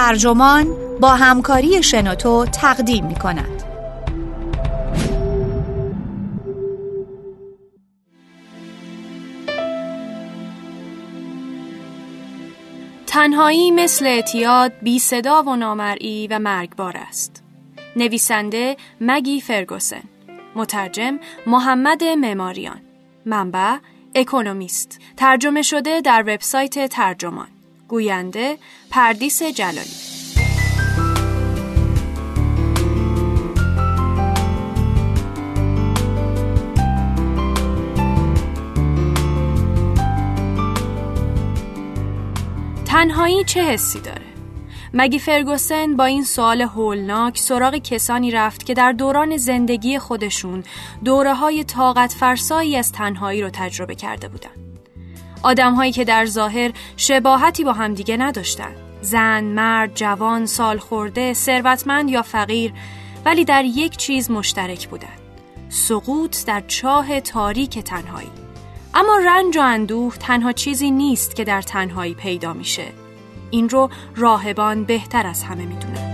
ترجمان 0.00 0.76
با 1.00 1.08
همکاری 1.08 1.82
شنوتو 1.82 2.46
تقدیم 2.46 3.06
می 3.06 3.14
کند. 3.14 3.62
تنهایی 13.06 13.70
مثل 13.70 14.06
اعتیاد 14.06 14.72
بی 14.82 14.98
صدا 14.98 15.42
و 15.42 15.56
نامرئی 15.56 16.28
و 16.30 16.38
مرگبار 16.38 16.96
است. 16.96 17.42
نویسنده 17.96 18.76
مگی 19.00 19.40
فرگوسن 19.40 20.02
مترجم 20.56 21.18
محمد 21.46 22.04
معماریان 22.04 22.80
منبع 23.26 23.76
اکونومیست 24.14 25.00
ترجمه 25.16 25.62
شده 25.62 26.00
در 26.00 26.22
وبسایت 26.22 26.86
ترجمان 26.86 27.48
گوینده 27.90 28.58
پردیس 28.90 29.42
جلالی 29.42 29.90
تنهایی 42.84 43.44
چه 43.44 43.62
حسی 43.62 44.00
داره؟ 44.00 44.20
مگی 44.94 45.18
فرگوسن 45.18 45.96
با 45.96 46.04
این 46.04 46.24
سوال 46.24 46.60
هولناک 46.60 47.38
سراغ 47.38 47.76
کسانی 47.76 48.30
رفت 48.30 48.66
که 48.66 48.74
در 48.74 48.92
دوران 48.92 49.36
زندگی 49.36 49.98
خودشون 49.98 50.64
دوره 51.04 51.34
های 51.34 51.64
طاقت 51.64 52.12
فرسایی 52.12 52.76
از 52.76 52.92
تنهایی 52.92 53.42
رو 53.42 53.50
تجربه 53.50 53.94
کرده 53.94 54.28
بودن. 54.28 54.59
آدم 55.42 55.74
هایی 55.74 55.92
که 55.92 56.04
در 56.04 56.26
ظاهر 56.26 56.72
شباهتی 56.96 57.64
با 57.64 57.72
همدیگه 57.72 58.16
نداشتن. 58.16 58.72
زن، 59.00 59.44
مرد، 59.44 59.94
جوان، 59.94 60.46
سال 60.46 60.78
خورده، 60.78 61.34
ثروتمند 61.34 62.10
یا 62.10 62.22
فقیر 62.22 62.72
ولی 63.24 63.44
در 63.44 63.64
یک 63.64 63.96
چیز 63.96 64.30
مشترک 64.30 64.88
بودن. 64.88 65.08
سقوط 65.68 66.44
در 66.46 66.62
چاه 66.66 67.20
تاریک 67.20 67.78
تنهایی. 67.78 68.30
اما 68.94 69.16
رنج 69.26 69.56
و 69.56 69.60
اندوه 69.60 70.16
تنها 70.16 70.52
چیزی 70.52 70.90
نیست 70.90 71.36
که 71.36 71.44
در 71.44 71.62
تنهایی 71.62 72.14
پیدا 72.14 72.52
میشه. 72.52 72.86
این 73.50 73.68
رو 73.68 73.90
راهبان 74.16 74.84
بهتر 74.84 75.26
از 75.26 75.42
همه 75.42 75.64
می‌دونن. 75.64 76.09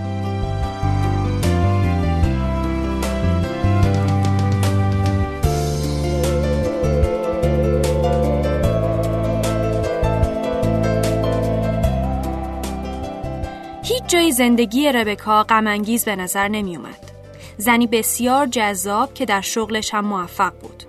جای 14.07 14.31
زندگی 14.31 14.91
ربکا 14.91 15.43
غمانگیز 15.43 16.05
به 16.05 16.15
نظر 16.15 16.47
نمی 16.47 16.77
اومد. 16.77 17.11
زنی 17.57 17.87
بسیار 17.87 18.45
جذاب 18.47 19.13
که 19.13 19.25
در 19.25 19.41
شغلش 19.41 19.93
هم 19.93 20.05
موفق 20.05 20.53
بود. 20.61 20.83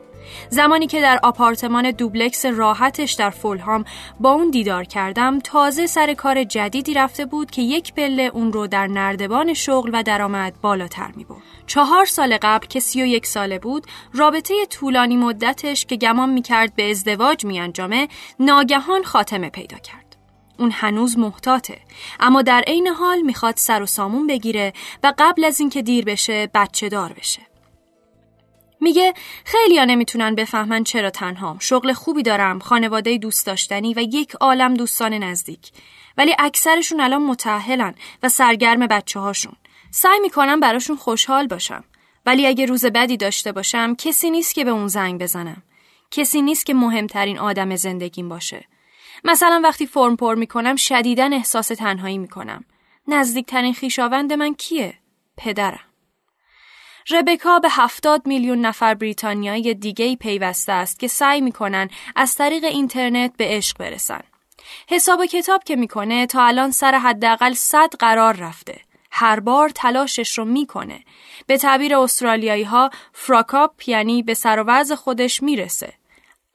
زمانی 0.51 0.87
که 0.87 1.01
در 1.01 1.21
آپارتمان 1.23 1.91
دوبلکس 1.91 2.47
راحتش 2.47 3.13
در 3.13 3.31
فولهام 3.31 3.85
با 4.21 4.33
اون 4.33 4.51
دیدار 4.51 4.85
کردم 4.85 5.39
تازه 5.39 5.87
سر 5.87 6.15
کار 6.15 6.45
جدیدی 6.45 6.95
رفته 6.95 7.27
بود 7.27 7.51
که 7.51 7.63
یک 7.63 7.95
پله 7.95 8.23
اون 8.23 8.53
رو 8.53 8.67
در 8.67 8.87
نردبان 8.87 9.55
شغل 9.55 9.91
و 9.93 10.03
درآمد 10.03 10.55
بالاتر 10.63 11.11
می 11.17 11.25
بود. 11.25 11.43
چهار 11.67 12.05
سال 12.05 12.39
قبل 12.43 12.67
که 12.67 12.81
سی 12.81 13.03
و 13.03 13.07
یک 13.07 13.27
ساله 13.27 13.59
بود 13.59 13.87
رابطه 14.15 14.55
طولانی 14.71 15.17
مدتش 15.17 15.87
که 15.87 15.97
گمان 15.97 16.31
می 16.31 16.43
کرد 16.43 16.75
به 16.75 16.91
ازدواج 16.91 17.45
می 17.45 17.61
انجامه 17.61 18.09
ناگهان 18.41 19.03
خاتمه 19.03 19.51
پیدا 19.51 19.79
کرد. 19.79 20.08
اون 20.59 20.71
هنوز 20.71 21.19
محتاطه. 21.19 21.81
اما 22.21 22.43
در 22.43 22.65
عین 22.67 22.87
حال 22.87 23.21
می‌خواد 23.21 23.57
سر 23.57 23.83
و 23.83 23.87
سامون 23.87 24.27
بگیره 24.27 24.73
و 25.03 25.13
قبل 25.19 25.45
از 25.45 25.61
اینکه 25.61 25.83
دیر 25.83 26.05
بشه 26.05 26.51
بچه 26.55 26.89
دار 26.89 27.13
بشه. 27.13 27.43
میگه 28.81 29.15
خیلی 29.45 29.79
ها 29.79 29.85
نمی‌تونن 29.85 30.35
بفهمن 30.35 30.85
چرا 30.85 31.11
تنهام. 31.11 31.59
شغل 31.59 31.93
خوبی 31.93 32.23
دارم 32.23 32.59
خانواده 32.59 33.19
دوست 33.19 33.47
داشتنی 33.47 33.95
و 33.95 34.01
یک 34.01 34.35
عالم 34.35 34.75
دوستان 34.75 35.15
نزدیک. 35.15 35.71
ولی 36.17 36.35
اکثرشون 36.39 37.01
الان 37.01 37.23
متأهلن 37.23 37.95
و 38.23 38.29
سرگرم 38.29 38.87
بچه 38.87 39.21
هاشون 39.21 39.57
سعی 39.91 40.19
می‌کنم 40.21 40.61
براشون 40.61 40.97
خوشحال 40.97 41.47
باشم. 41.47 41.85
ولی 42.27 42.47
اگه 42.47 42.67
روز 42.67 42.85
بدی 42.85 43.17
داشته 43.17 43.53
باشم 43.53 43.95
کسی 43.95 44.31
نیست 44.31 44.55
که 44.55 44.65
به 44.65 44.71
اون 44.71 44.89
زنگ 44.89 45.21
بزنم. 45.21 45.63
کسی 46.11 46.43
نیست 46.43 46.67
که 46.67 46.75
مهمترین 46.75 47.39
آدم 47.39 47.77
زندگیم 47.77 48.29
باشه. 48.29 48.65
مثلا 49.25 49.61
وقتی 49.65 49.87
فرم 49.87 50.17
پر 50.17 50.35
می‌کنم 50.35 50.77
شدیدن 50.77 51.33
احساس 51.33 51.69
تنهایی 51.69 52.19
می‌کنم 52.19 52.65
نزدیکترین 53.09 53.75
خیشاوند 53.75 54.33
من 54.33 54.55
کیه 54.55 54.95
پدرم 55.37 55.81
ربکا 57.11 57.59
به 57.59 57.69
هفتاد 57.71 58.27
میلیون 58.27 58.61
نفر 58.61 58.95
بریتانیایی 58.95 59.75
دیگه 59.75 60.05
ای 60.05 60.17
پیوسته 60.17 60.73
است 60.73 61.01
که 61.01 61.09
سعی 61.09 61.41
می‌کنن 61.41 61.89
از 62.17 62.35
طریق 62.35 62.65
اینترنت 62.65 63.37
به 63.37 63.45
عشق 63.49 63.79
برسن. 63.79 64.21
حساب 64.89 65.21
و 65.21 65.27
کتاب 65.27 65.65
که 65.65 65.77
می‌کنه 65.77 66.27
تا 66.27 66.45
الان 66.45 66.71
سر 66.71 66.95
حداقل 66.95 67.53
100 67.53 67.91
قرار 67.99 68.37
رفته. 68.37 68.81
هر 69.11 69.41
بار 69.41 69.69
تلاشش 69.69 70.39
رو 70.39 70.45
می‌کنه. 70.45 71.05
به 71.47 71.59
تعبیر 71.59 71.97
استرالیایی 71.97 72.63
ها 72.63 72.91
فراکاپ 73.13 73.89
یعنی 73.89 74.23
به 74.23 74.35
سر 74.35 74.95
خودش 74.95 75.43
می‌رسه. 75.43 75.98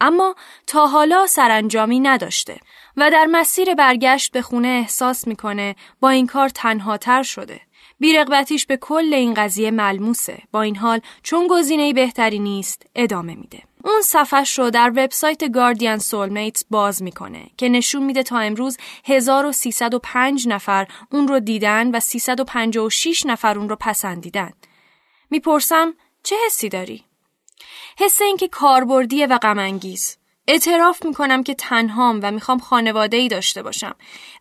اما 0.03 0.36
تا 0.68 0.88
حالا 0.88 1.28
سرانجامی 1.28 2.00
نداشته 2.00 2.59
و 2.97 3.12
در 3.12 3.25
مسیر 3.25 3.75
برگشت 3.75 4.31
به 4.31 4.41
خونه 4.41 4.68
احساس 4.68 5.28
می‌کنه 5.28 5.75
با 6.00 6.09
این 6.09 6.28
کار 6.28 6.50
تنهاتر 6.50 7.24
شده. 7.24 7.62
بیرغبتیش 8.00 8.66
به 8.66 8.78
کل 8.78 9.13
این 9.13 9.34
قضیه 9.34 9.72
ملموسه 9.72 10.38
با 10.52 10.62
این 10.62 10.75
حال 10.75 11.02
چون 11.24 11.47
گزینه 11.50 11.94
بهتری 11.94 12.40
نیست 12.40 12.86
ادامه 12.96 13.36
میده 13.36 13.63
اون 13.84 14.02
صفحش 14.02 14.59
رو 14.59 14.69
در 14.69 14.90
وبسایت 14.90 15.52
گاردین 15.52 15.97
سولمیتس 15.97 16.63
باز 16.69 17.03
می‌کنه 17.03 17.46
که 17.58 17.69
نشون 17.69 18.03
میده 18.03 18.24
تا 18.24 18.40
امروز 18.40 18.78
1305 19.06 20.47
نفر 20.47 20.88
اون 21.12 21.28
رو 21.28 21.40
دیدن 21.40 21.96
و 21.96 22.00
356 22.00 23.25
نفر 23.25 23.58
اون 23.58 23.69
رو 23.69 23.75
پسندیدن 23.75 24.53
می‌پرسم 25.30 25.94
چه 26.24 26.36
حسی 26.46 26.69
داری؟ 26.69 27.06
حس 28.00 28.22
اینکه 28.22 28.48
کاربردیه 28.48 29.28
و 29.28 29.38
غمانگیز 29.38 30.18
اعتراف 30.48 31.06
می‌کنم 31.06 31.44
که 31.44 31.54
تنهام 31.54 32.20
و 32.24 32.31
می‌خوام 32.31 32.59
خانواده 32.59 33.18
ای 33.18 33.28
داشته 33.28 33.64
باشم 33.64 33.96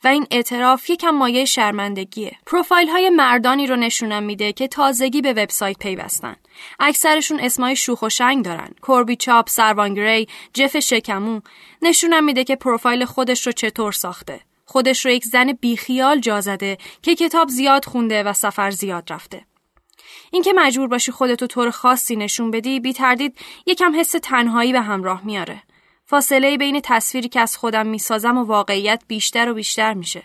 و 0.04 0.08
این 0.08 0.26
اعتراف 0.30 0.90
یکم 0.90 1.10
مایه 1.10 1.44
شرمندگیه. 1.44 2.36
پروفایل 2.46 2.88
های 2.88 3.10
مردانی 3.10 3.66
رو 3.66 3.76
نشونم 3.76 4.22
میده 4.22 4.52
که 4.52 4.68
تازگی 4.68 5.20
به 5.20 5.32
وبسایت 5.32 5.78
پیوستن. 5.78 6.36
اکثرشون 6.80 7.40
اسمای 7.40 7.76
شوخ 7.76 8.02
و 8.02 8.08
شنگ 8.08 8.44
دارن. 8.44 8.70
کوربی 8.80 9.16
چاپ، 9.16 9.48
سروان 9.48 9.94
گری، 9.94 10.28
جف 10.54 10.78
شکمو 10.78 11.40
نشونم 11.82 12.24
میده 12.24 12.44
که 12.44 12.56
پروفایل 12.56 13.04
خودش 13.04 13.46
رو 13.46 13.52
چطور 13.52 13.92
ساخته. 13.92 14.40
خودش 14.64 15.06
رو 15.06 15.12
یک 15.12 15.24
زن 15.24 15.52
بیخیال 15.52 16.20
جا 16.20 16.40
زده 16.40 16.78
که 17.02 17.14
کتاب 17.14 17.48
زیاد 17.48 17.84
خونده 17.84 18.22
و 18.22 18.32
سفر 18.32 18.70
زیاد 18.70 19.12
رفته. 19.12 19.44
اینکه 20.32 20.52
مجبور 20.52 20.88
باشی 20.88 21.12
خودتو 21.12 21.46
طور 21.46 21.70
خاصی 21.70 22.16
نشون 22.16 22.50
بدی 22.50 22.80
بی 22.80 22.92
تردید 22.92 23.38
یکم 23.66 24.00
حس 24.00 24.10
تنهایی 24.22 24.72
به 24.72 24.80
همراه 24.80 25.24
میاره. 25.24 25.62
فاصله 26.06 26.56
بین 26.56 26.80
تصویری 26.84 27.28
که 27.28 27.40
از 27.40 27.56
خودم 27.56 27.86
می‌سازم 27.86 28.38
و 28.38 28.44
واقعیت 28.44 29.02
بیشتر 29.08 29.50
و 29.50 29.54
بیشتر 29.54 29.94
میشه. 29.94 30.22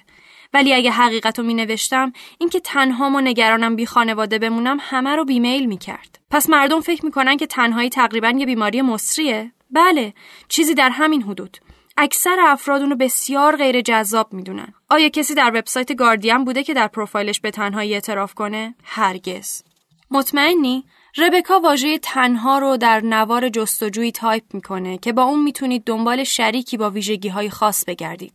ولی 0.53 0.73
اگه 0.73 0.91
حقیقت 0.91 1.39
رو 1.39 1.45
می 1.45 1.53
نوشتم 1.53 2.13
اینکه 2.37 2.59
تنها 2.59 3.09
و 3.09 3.21
نگرانم 3.21 3.75
بی 3.75 3.85
خانواده 3.85 4.39
بمونم 4.39 4.77
همه 4.81 5.15
رو 5.15 5.25
بیمیل 5.25 5.65
می 5.65 5.77
کرد. 5.77 6.19
پس 6.31 6.49
مردم 6.49 6.81
فکر 6.81 7.05
می‌کنن 7.05 7.37
که 7.37 7.47
تنهایی 7.47 7.89
تقریبا 7.89 8.29
یه 8.29 8.45
بیماری 8.45 8.81
مصریه؟ 8.81 9.51
بله، 9.71 10.13
چیزی 10.47 10.73
در 10.73 10.89
همین 10.89 11.23
حدود. 11.23 11.57
اکثر 11.97 12.37
افراد 12.39 12.81
اونو 12.81 12.95
بسیار 12.95 13.55
غیر 13.55 13.81
جذاب 13.81 14.33
می‌دونن. 14.33 14.73
آیا 14.89 15.09
کسی 15.09 15.35
در 15.35 15.49
وبسایت 15.49 15.95
گاردین 15.95 16.43
بوده 16.45 16.63
که 16.63 16.73
در 16.73 16.87
پروفایلش 16.87 17.39
به 17.39 17.51
تنهایی 17.51 17.93
اعتراف 17.93 18.33
کنه؟ 18.33 18.75
هرگز. 18.83 19.66
مطمئنی؟ 20.11 20.83
ربکا 21.17 21.59
واژه 21.59 21.97
تنها 21.97 22.59
رو 22.59 22.77
در 22.77 22.99
نوار 22.99 23.49
جستجویی 23.49 24.11
تایپ 24.11 24.43
می‌کنه 24.53 24.97
که 24.97 25.13
با 25.13 25.23
اون 25.23 25.43
می‌تونید 25.43 25.83
دنبال 25.83 26.23
شریکی 26.23 26.77
با 26.77 26.89
ویژگی 26.89 27.29
های 27.29 27.49
خاص 27.49 27.85
بگردید. 27.85 28.33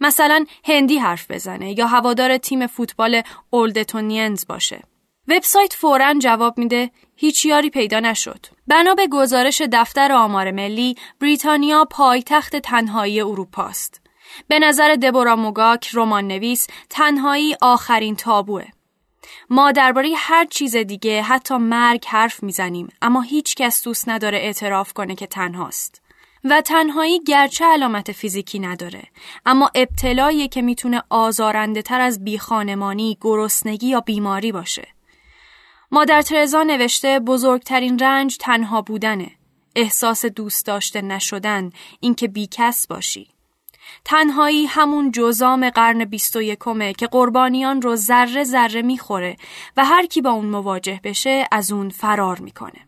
مثلا 0.00 0.44
هندی 0.64 0.98
حرف 0.98 1.30
بزنه 1.30 1.78
یا 1.78 1.86
هوادار 1.86 2.38
تیم 2.38 2.66
فوتبال 2.66 3.22
اولدتونینز 3.50 4.46
باشه. 4.46 4.82
وبسایت 5.28 5.72
فورا 5.72 6.14
جواب 6.14 6.58
میده 6.58 6.90
هیچ 7.16 7.44
یاری 7.44 7.70
پیدا 7.70 8.00
نشد. 8.00 8.46
بنا 8.66 8.94
به 8.94 9.06
گزارش 9.06 9.62
دفتر 9.72 10.12
آمار 10.12 10.50
ملی، 10.50 10.96
بریتانیا 11.20 11.84
پایتخت 11.90 12.56
تنهایی 12.56 13.20
اروپاست. 13.20 14.00
به 14.48 14.58
نظر 14.58 14.94
دبورا 14.94 15.36
موگاک 15.36 15.90
رمان 15.92 16.28
نویس 16.28 16.66
تنهایی 16.90 17.56
آخرین 17.60 18.16
تابوه. 18.16 18.64
ما 19.50 19.72
درباره 19.72 20.10
هر 20.16 20.44
چیز 20.44 20.76
دیگه 20.76 21.22
حتی 21.22 21.56
مرگ 21.56 22.04
حرف 22.06 22.42
می‌زنیم 22.42 22.88
اما 23.02 23.20
هیچ 23.20 23.54
کس 23.54 23.84
دوست 23.84 24.08
نداره 24.08 24.38
اعتراف 24.38 24.92
کنه 24.92 25.14
که 25.14 25.26
تنهاست. 25.26 26.02
و 26.44 26.60
تنهایی 26.60 27.24
گرچه 27.24 27.64
علامت 27.64 28.12
فیزیکی 28.12 28.58
نداره 28.58 29.02
اما 29.46 29.70
ابتلایی 29.74 30.48
که 30.48 30.62
می‌تونه 30.62 31.02
آزارنده 31.10 31.82
تر 31.82 32.00
از 32.00 32.24
بیخانمانی، 32.24 33.18
گرسنگی 33.20 33.88
یا 33.88 34.00
بیماری 34.00 34.52
باشه. 34.52 34.88
مادر 35.92 36.22
ترزا 36.22 36.62
نوشته 36.62 37.20
بزرگترین 37.20 37.98
رنج 37.98 38.36
تنها 38.36 38.82
بودنه. 38.82 39.30
احساس 39.76 40.24
دوست 40.24 40.66
داشته 40.66 41.02
نشدن، 41.02 41.70
اینکه 42.00 42.28
بیکس 42.28 42.86
باشی. 42.86 43.33
تنهایی 44.04 44.66
همون 44.66 45.10
جزام 45.10 45.70
قرن 45.70 46.04
بیست 46.04 46.36
و 46.36 46.42
یکمه 46.42 46.92
که 46.92 47.06
قربانیان 47.06 47.82
رو 47.82 47.96
ذره 47.96 48.44
ذره 48.44 48.82
می‌خوره 48.82 49.36
و 49.76 49.84
هر 49.84 50.06
کی 50.06 50.20
با 50.20 50.30
اون 50.30 50.46
مواجه 50.46 51.00
بشه 51.04 51.48
از 51.52 51.72
اون 51.72 51.88
فرار 51.88 52.38
می‌کنه. 52.38 52.80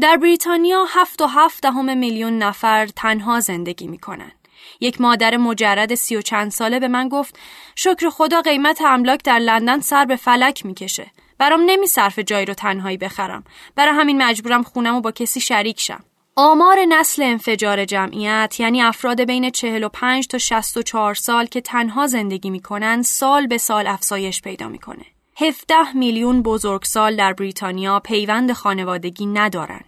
در 0.00 0.16
بریتانیا 0.16 0.84
هفت 0.88 1.22
و 1.22 1.26
هفت 1.26 1.62
دهم 1.62 1.98
میلیون 1.98 2.38
نفر 2.38 2.86
تنها 2.86 3.40
زندگی 3.40 3.86
می‌کنن. 3.86 4.32
یک 4.80 5.00
مادر 5.00 5.36
مجرد 5.36 5.94
سی 5.94 6.16
و 6.16 6.22
چند 6.22 6.50
ساله 6.50 6.80
به 6.80 6.88
من 6.88 7.08
گفت 7.08 7.38
شکر 7.76 8.10
خدا 8.10 8.40
قیمت 8.40 8.80
املاک 8.80 9.22
در 9.24 9.38
لندن 9.38 9.80
سر 9.80 10.04
به 10.04 10.16
فلک 10.16 10.66
می‌کشه. 10.66 11.10
برام 11.38 11.60
نمی 11.66 11.86
صرف 11.86 12.18
جایی 12.18 12.46
رو 12.46 12.54
تنهایی 12.54 12.96
بخرم. 12.96 13.44
برای 13.76 13.94
همین 13.94 14.22
مجبورم 14.22 14.62
خونم 14.62 14.94
و 14.94 15.00
با 15.00 15.12
کسی 15.12 15.40
شریک 15.40 15.80
شم. 15.80 16.04
آمار 16.40 16.78
نسل 16.88 17.22
انفجار 17.22 17.84
جمعیت 17.84 18.56
یعنی 18.58 18.82
افراد 18.82 19.20
بین 19.20 19.50
45 19.50 20.26
تا 20.26 20.38
64 20.38 21.14
سال 21.14 21.46
که 21.46 21.60
تنها 21.60 22.06
زندگی 22.06 22.50
می‌کنن 22.50 23.02
سال 23.02 23.46
به 23.46 23.58
سال 23.58 23.86
افزایش 23.86 24.42
پیدا 24.42 24.68
می‌کنه. 24.68 25.04
17 25.36 25.92
میلیون 25.92 26.42
بزرگسال 26.42 27.16
در 27.16 27.32
بریتانیا 27.32 28.00
پیوند 28.00 28.52
خانوادگی 28.52 29.26
ندارن. 29.26 29.80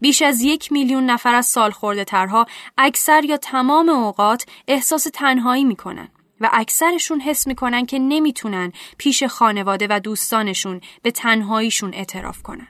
بیش 0.00 0.22
از 0.22 0.40
یک 0.40 0.72
میلیون 0.72 1.10
نفر 1.10 1.34
از 1.34 1.46
سالخورده 1.46 2.04
ترها 2.04 2.46
اکثر 2.78 3.24
یا 3.24 3.36
تمام 3.36 3.88
اوقات 3.88 4.46
احساس 4.68 5.06
تنهایی 5.14 5.64
می‌کنن 5.64 6.08
و 6.40 6.50
اکثرشون 6.52 7.20
حس 7.20 7.46
می‌کنن 7.46 7.86
که 7.86 7.98
نمی‌تونن 7.98 8.72
پیش 8.98 9.22
خانواده 9.22 9.86
و 9.90 10.00
دوستانشون 10.00 10.80
به 11.02 11.10
تنهاییشون 11.10 11.94
اعتراف 11.94 12.42
کنن. 12.42 12.68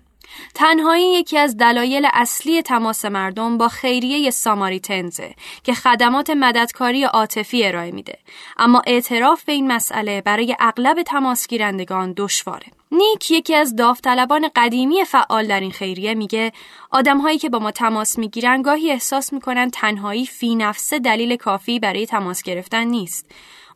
تنهایی 0.55 1.13
یکی 1.13 1.39
از 1.39 1.57
دلایل 1.57 2.09
اصلی 2.13 2.63
تماس 2.63 3.05
مردم 3.05 3.59
با 3.59 3.69
خیریه 3.69 4.31
ساماریتنزه 4.31 5.35
که 5.65 5.75
خدمات 5.75 6.31
مددکاری 6.31 7.05
عاطفی 7.05 7.65
ارائه 7.65 7.91
میده. 7.91 8.19
اما 8.57 8.83
اعتراف 8.87 9.45
به 9.45 9.53
این 9.53 9.73
مسئله 9.73 10.21
برای 10.21 10.57
اغلب 10.61 11.03
تماسگیرندگان 11.03 12.15
دشواره. 12.17 12.67
نیک 12.93 13.31
یکی 13.31 13.55
از 13.55 13.77
داوطلبان 13.77 14.51
قدیمی 14.57 15.05
فعال 15.05 15.47
در 15.47 15.61
این 15.61 15.71
خیریه 15.71 16.15
میگه 16.15 16.53
آدمهایی 16.91 17.39
که 17.39 17.49
با 17.49 17.59
ما 17.59 17.71
تماس 17.71 18.19
می‌گیرن 18.19 18.63
گاهی 18.63 18.91
احساس 18.91 19.33
می‌کنن 19.33 19.71
تنهایی 19.71 20.27
فی 20.27 20.55
نفسه 20.55 20.99
دلیل 20.99 21.37
کافی 21.37 21.79
برای 21.79 22.07
تماس 22.07 22.43
گرفتن 22.43 22.85
نیست. 22.85 23.27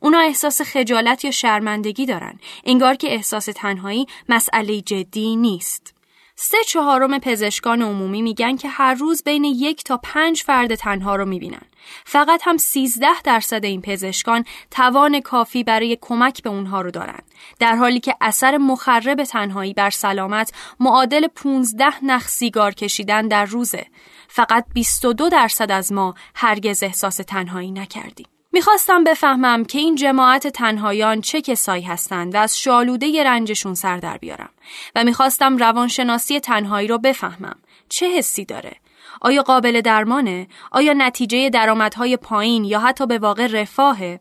اونا 0.00 0.19
احساس 0.19 0.62
خجالت 0.62 1.25
یا 1.25 1.31
شرمندگی 1.31 2.06
دارن. 2.06 2.38
انگار 2.64 2.94
که 2.94 3.12
احساس 3.14 3.44
تنهایی 3.44 4.06
مسئله 4.29 4.81
جدی 4.81 5.37
نیست. 5.37 6.00
سه 6.42 6.58
چهارم 6.66 7.19
پزشکان 7.19 7.82
عمومی 7.82 8.22
میگن 8.22 8.56
که 8.56 8.69
هر 8.69 8.94
روز 8.94 9.22
بین 9.22 9.44
یک 9.44 9.84
تا 9.84 9.96
پنج 9.96 10.42
فرد 10.42 10.75
تنها 10.75 11.16
رو 11.16 11.25
می‌بینن. 11.25 11.62
فقط 12.04 12.40
هم 12.44 12.56
13 12.56 13.06
درصد 13.25 13.64
این 13.64 13.81
پزشکان 13.81 14.44
توان 14.70 15.20
کافی 15.20 15.64
برای 15.64 15.98
کمک 16.00 16.42
به 16.42 16.50
اونها 16.50 16.81
رو 16.81 16.90
دارن. 16.90 17.19
در 17.58 17.76
حالی 17.76 18.00
که 18.00 18.14
اثر 18.20 18.58
مخرب 18.58 19.25
تنهایی 19.25 19.75
بر 19.75 19.90
سلامت 19.90 20.52
معادل 20.81 21.26
15 21.26 22.04
نخ 22.04 22.28
سیگار 22.28 22.75
کشیدن 22.75 23.28
در 23.28 23.44
روزه. 23.44 23.87
فقط 24.28 24.64
22 24.75 25.28
درصد 25.28 25.70
از 25.70 25.92
ما 25.92 26.14
هرگز 26.34 26.82
احساس 26.82 27.16
تنهایی 27.16 27.70
نکردیم. 27.70 28.26
می‌خواستم 28.52 29.05
بفهمم 29.05 29.64
که 29.64 29.79
این 29.79 29.94
جماعت 29.94 30.47
تنهایان 30.47 31.20
چه 31.20 31.41
کسایی 31.41 31.82
هستند 31.82 32.35
و 32.35 32.38
از 32.38 32.58
شالوده 32.58 33.25
رنجشون 33.25 33.75
سر 33.75 33.97
در 33.97 34.19
بیارم 34.19 34.50
و 34.94 35.05
می‌خواستم 35.05 35.56
روانشناسی 35.56 36.41
تنهایی 36.41 36.88
رو 36.88 36.99
بفهمم. 36.99 37.56
چه 37.88 38.06
حسی 38.06 38.44
داره؟ 38.44 38.76
آیا 39.20 39.43
قابل 39.43 39.81
درمانه؟ 39.81 40.49
آیا 40.73 40.93
نتیجه 40.93 41.50
درآمدهای 41.50 42.17
پایین 42.17 42.64
یا 42.64 42.81
حتی 42.81 43.06
به 43.06 43.19
واقع 43.19 43.47
رفاهه؟ 43.47 44.20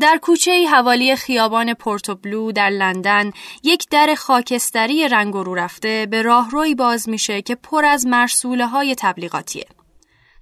در 0.00 0.18
کوچه 0.22 0.66
حوالی 0.72 1.16
خیابان 1.16 1.74
پورتوبلو 1.74 2.52
در 2.52 2.70
لندن 2.70 3.32
یک 3.62 3.86
در 3.90 4.14
خاکستری 4.14 5.08
رنگ 5.08 5.34
رو 5.34 5.54
رفته 5.54 6.06
به 6.10 6.22
راهروی 6.22 6.74
باز 6.74 7.08
میشه 7.08 7.42
که 7.42 7.54
پر 7.54 7.84
از 7.84 8.06
مرسوله 8.06 8.66
های 8.66 8.94
تبلیغاتیه. 8.94 9.66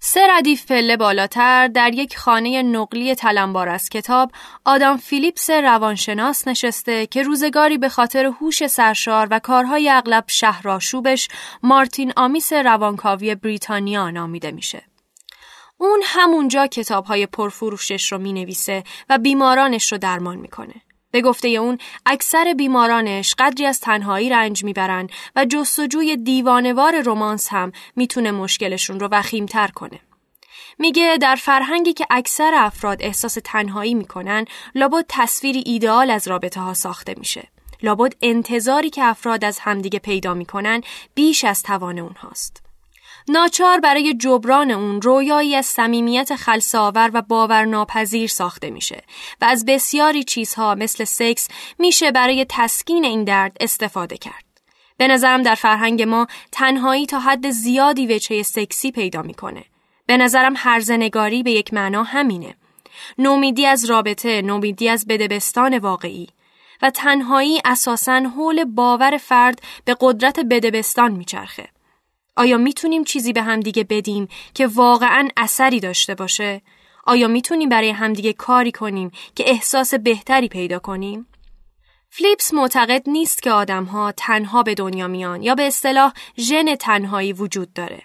سه 0.00 0.20
ردیف 0.30 0.66
پله 0.66 0.96
بالاتر 0.96 1.68
در 1.68 1.94
یک 1.94 2.18
خانه 2.18 2.62
نقلی 2.62 3.14
تلمبار 3.14 3.68
از 3.68 3.88
کتاب 3.88 4.32
آدم 4.64 4.96
فیلیپس 4.96 5.50
روانشناس 5.50 6.48
نشسته 6.48 7.06
که 7.06 7.22
روزگاری 7.22 7.78
به 7.78 7.88
خاطر 7.88 8.24
هوش 8.24 8.66
سرشار 8.66 9.28
و 9.30 9.38
کارهای 9.38 9.90
اغلب 9.90 10.24
شهرآشوبش 10.26 11.28
مارتین 11.62 12.12
آمیس 12.16 12.52
روانکاوی 12.52 13.34
بریتانیا 13.34 14.10
نامیده 14.10 14.50
میشه. 14.50 14.82
اون 15.78 16.02
همونجا 16.04 16.66
کتابهای 16.66 17.26
پرفروشش 17.26 18.12
رو 18.12 18.18
می‌نویسه 18.18 18.84
و 19.08 19.18
بیمارانش 19.18 19.92
رو 19.92 19.98
درمان 19.98 20.36
می‌کنه. 20.36 20.74
به 21.16 21.22
گفته 21.22 21.48
اون 21.48 21.78
اکثر 22.06 22.54
بیمارانش 22.56 23.34
قدری 23.38 23.66
از 23.66 23.80
تنهایی 23.80 24.30
رنج 24.30 24.64
می‌برن 24.64 25.08
و 25.36 25.44
جستجوی 25.44 26.16
دیوانوار 26.16 27.00
رومانس 27.00 27.48
هم 27.48 27.72
می‌تونه 27.96 28.30
مشکلشون 28.30 29.00
رو 29.00 29.08
وخیمتر 29.12 29.68
کنه. 29.68 30.00
میگه 30.78 31.18
در 31.20 31.36
فرهنگی 31.36 31.92
که 31.92 32.06
اکثر 32.10 32.52
افراد 32.54 33.02
احساس 33.02 33.38
تنهایی 33.44 33.94
می‌کنن 33.94 34.44
لابد 34.74 35.04
تصویری 35.08 35.62
ایدئال 35.66 36.10
از 36.10 36.28
رابطه 36.28 36.60
ها 36.60 36.74
ساخته 36.74 37.14
میشه. 37.18 37.48
لابد 37.82 38.12
انتظاری 38.22 38.90
که 38.90 39.04
افراد 39.04 39.44
از 39.44 39.58
همدیگه 39.58 39.98
پیدا 39.98 40.34
می‌کنن 40.34 40.80
بیش 41.14 41.44
از 41.44 41.62
توان 41.62 41.98
اونهاست. 41.98 42.65
ناچار 43.28 43.80
برای 43.80 44.14
جبران 44.14 44.70
اون 44.70 45.02
رویایی 45.02 45.54
از 45.54 45.66
صمیمیت 45.66 46.36
خلصاور 46.36 47.10
و 47.14 47.22
باورناپذیر 47.22 48.28
ساخته 48.28 48.70
میشه 48.70 49.02
و 49.40 49.44
از 49.44 49.64
بسیاری 49.64 50.24
چیزها 50.24 50.74
مثل 50.74 51.04
سکس 51.04 51.48
میشه 51.78 52.12
برای 52.12 52.46
تسکین 52.48 53.04
این 53.04 53.24
درد 53.24 53.56
استفاده 53.60 54.16
کرد. 54.16 54.44
به 54.96 55.08
نظرم 55.08 55.42
در 55.42 55.54
فرهنگ 55.54 56.02
ما 56.02 56.26
تنهایی 56.52 57.06
تا 57.06 57.20
حد 57.20 57.50
زیادی 57.50 58.06
وچه 58.06 58.42
سکسی 58.42 58.90
پیدا 58.90 59.22
می‌کنه. 59.22 59.64
به 60.06 60.16
نظرم 60.16 60.54
هرزنگاری 60.56 61.42
به 61.42 61.50
یک 61.50 61.74
معنا 61.74 62.02
همینه. 62.02 62.54
نومیدی 63.18 63.66
از 63.66 63.84
رابطه، 63.84 64.42
نومیدی 64.42 64.88
از 64.88 65.06
بدبستان 65.06 65.78
واقعی 65.78 66.28
و 66.82 66.90
تنهایی 66.90 67.60
اساساً 67.64 68.20
حول 68.20 68.64
باور 68.64 69.16
فرد 69.16 69.62
به 69.84 69.96
قدرت 70.00 70.40
بدبستان 70.40 71.12
میچرخه. 71.12 71.68
آیا 72.36 72.56
می‌تونیم 72.56 73.04
چیزی 73.04 73.32
به 73.32 73.42
همدیگه 73.42 73.84
بدیم 73.84 74.28
که 74.54 74.66
واقعا 74.66 75.28
اثری 75.36 75.80
داشته 75.80 76.14
باشه؟ 76.14 76.62
آیا 77.04 77.28
می‌تونیم 77.28 77.68
برای 77.68 77.90
همدیگه 77.90 78.32
کاری 78.32 78.72
کنیم 78.72 79.10
که 79.34 79.50
احساس 79.50 79.94
بهتری 79.94 80.48
پیدا 80.48 80.78
کنیم؟ 80.78 81.26
فلیپس 82.10 82.54
معتقد 82.54 83.02
نیست 83.08 83.42
که 83.42 83.50
آدمها 83.50 84.12
تنها 84.12 84.62
به 84.62 84.74
دنیا 84.74 85.08
میان 85.08 85.42
یا 85.42 85.54
به 85.54 85.66
اصطلاح 85.66 86.12
ژن 86.38 86.74
تنهایی 86.74 87.32
وجود 87.32 87.72
داره. 87.72 88.02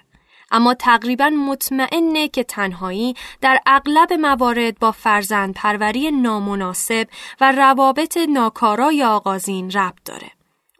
اما 0.51 0.73
تقریبا 0.73 1.29
مطمئنه 1.29 2.27
که 2.27 2.43
تنهایی 2.43 3.15
در 3.41 3.59
اغلب 3.65 4.13
موارد 4.13 4.79
با 4.79 4.91
فرزند 4.91 5.53
پروری 5.53 6.11
نامناسب 6.11 7.07
و 7.41 7.51
روابط 7.51 8.17
ناکارای 8.17 9.03
آغازین 9.03 9.71
ربط 9.71 10.03
داره. 10.05 10.31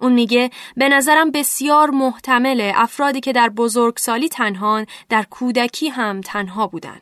اون 0.02 0.14
میگه 0.14 0.50
به 0.78 0.90
نظرم 0.90 1.32
بسیار 1.32 1.90
محتمله 1.90 2.74
افرادی 2.76 3.20
که 3.20 3.34
در 3.34 3.50
بزرگسالی 3.50 4.30
تنهان 4.30 4.86
در 5.10 5.24
کودکی 5.24 5.90
هم 5.90 6.22
تنها 6.22 6.68
بودن. 6.68 7.02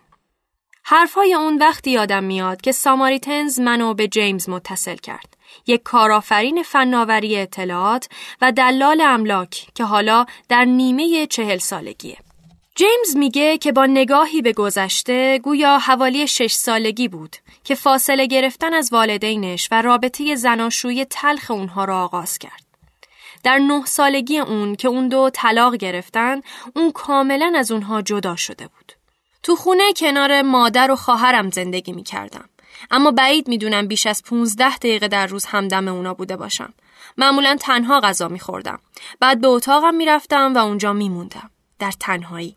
حرفای 0.83 1.33
اون 1.33 1.57
وقتی 1.57 1.91
یادم 1.91 2.23
میاد 2.23 2.61
که 2.61 2.71
ساماریتنز 2.71 3.59
منو 3.59 3.93
به 3.93 4.07
جیمز 4.07 4.49
متصل 4.49 4.95
کرد. 4.95 5.37
یک 5.67 5.83
کارآفرین 5.83 6.63
فناوری 6.63 7.37
اطلاعات 7.37 8.09
و 8.41 8.51
دلال 8.51 9.01
املاک 9.01 9.67
که 9.75 9.83
حالا 9.83 10.25
در 10.49 10.65
نیمه 10.65 11.27
چهل 11.27 11.57
سالگیه. 11.57 12.17
جیمز 12.75 13.15
میگه 13.15 13.57
که 13.57 13.71
با 13.71 13.85
نگاهی 13.85 14.41
به 14.41 14.53
گذشته 14.53 15.39
گویا 15.39 15.77
حوالی 15.77 16.27
شش 16.27 16.53
سالگی 16.53 17.07
بود 17.07 17.35
که 17.63 17.75
فاصله 17.75 18.25
گرفتن 18.25 18.73
از 18.73 18.93
والدینش 18.93 19.67
و 19.71 19.81
رابطه 19.81 20.35
زناشویی 20.35 21.05
تلخ 21.05 21.51
اونها 21.51 21.85
را 21.85 22.03
آغاز 22.03 22.37
کرد. 22.37 22.68
در 23.43 23.57
نه 23.57 23.85
سالگی 23.85 24.39
اون 24.39 24.75
که 24.75 24.87
اون 24.87 25.07
دو 25.07 25.29
طلاق 25.33 25.75
گرفتن 25.75 26.41
اون 26.75 26.91
کاملا 26.91 27.53
از 27.55 27.71
اونها 27.71 28.01
جدا 28.01 28.35
شده 28.35 28.67
بود. 28.67 28.93
تو 29.43 29.55
خونه 29.55 29.93
کنار 29.97 30.41
مادر 30.41 30.91
و 30.91 30.95
خواهرم 30.95 31.49
زندگی 31.49 31.91
می 31.91 32.03
کردم. 32.03 32.49
اما 32.91 33.11
بعید 33.11 33.47
می‌دونم 33.47 33.87
بیش 33.87 34.07
از 34.07 34.23
15 34.23 34.77
دقیقه 34.77 35.07
در 35.07 35.27
روز 35.27 35.45
همدم 35.45 35.87
اونا 35.87 36.13
بوده 36.13 36.37
باشم. 36.37 36.73
معمولا 37.17 37.57
تنها 37.59 37.99
غذا 37.99 38.27
می 38.27 38.39
خوردم. 38.39 38.79
بعد 39.19 39.41
به 39.41 39.47
اتاقم 39.47 39.95
می 39.95 40.05
رفتم 40.05 40.53
و 40.55 40.57
اونجا 40.57 40.93
می 40.93 41.09
موندم. 41.09 41.49
در 41.79 41.91
تنهایی. 41.91 42.55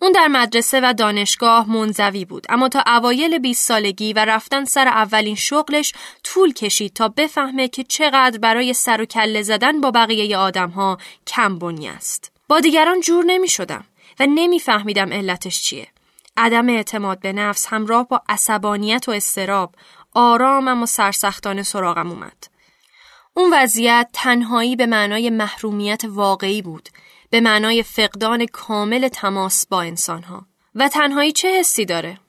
اون 0.00 0.12
در 0.12 0.28
مدرسه 0.28 0.80
و 0.80 0.92
دانشگاه 0.92 1.70
منزوی 1.70 2.24
بود 2.24 2.46
اما 2.48 2.68
تا 2.68 2.82
اوایل 2.86 3.38
20 3.38 3.68
سالگی 3.68 4.12
و 4.12 4.24
رفتن 4.24 4.64
سر 4.64 4.88
اولین 4.88 5.34
شغلش 5.34 5.92
طول 6.24 6.52
کشید 6.52 6.92
تا 6.92 7.08
بفهمه 7.08 7.68
که 7.68 7.84
چقدر 7.84 8.38
برای 8.38 8.72
سر 8.72 9.00
و 9.00 9.04
کله 9.04 9.42
زدن 9.42 9.80
با 9.80 9.90
بقیه 9.90 10.36
آدمها 10.36 10.98
کم 11.26 11.58
بنی 11.58 11.88
است. 11.88 12.32
با 12.48 12.60
دیگران 12.60 13.00
جور 13.00 13.24
نمی 13.24 13.48
شدم 13.48 13.84
و 14.20 14.26
نمیفهمیدم 14.26 15.12
علتش 15.12 15.62
چیه. 15.62 15.88
عدم 16.36 16.68
اعتماد 16.68 17.20
به 17.20 17.32
نفس 17.32 17.66
همراه 17.66 18.08
با 18.08 18.22
عصبانیت 18.28 19.08
و 19.08 19.12
استراب 19.12 19.74
آرام 20.14 20.68
اما 20.68 20.86
سرسختانه 20.86 21.62
سراغم 21.62 22.10
اومد. 22.10 22.46
اون 23.34 23.52
وضعیت 23.52 24.08
تنهایی 24.12 24.76
به 24.76 24.86
معنای 24.86 25.30
محرومیت 25.30 26.02
واقعی 26.04 26.62
بود 26.62 26.88
به 27.30 27.40
معنای 27.40 27.82
فقدان 27.82 28.46
کامل 28.46 29.08
تماس 29.08 29.66
با 29.66 29.82
انسانها. 29.82 30.46
و 30.74 30.88
تنهایی 30.88 31.32
چه 31.32 31.58
حسی 31.58 31.84
داره؟ 31.84 32.20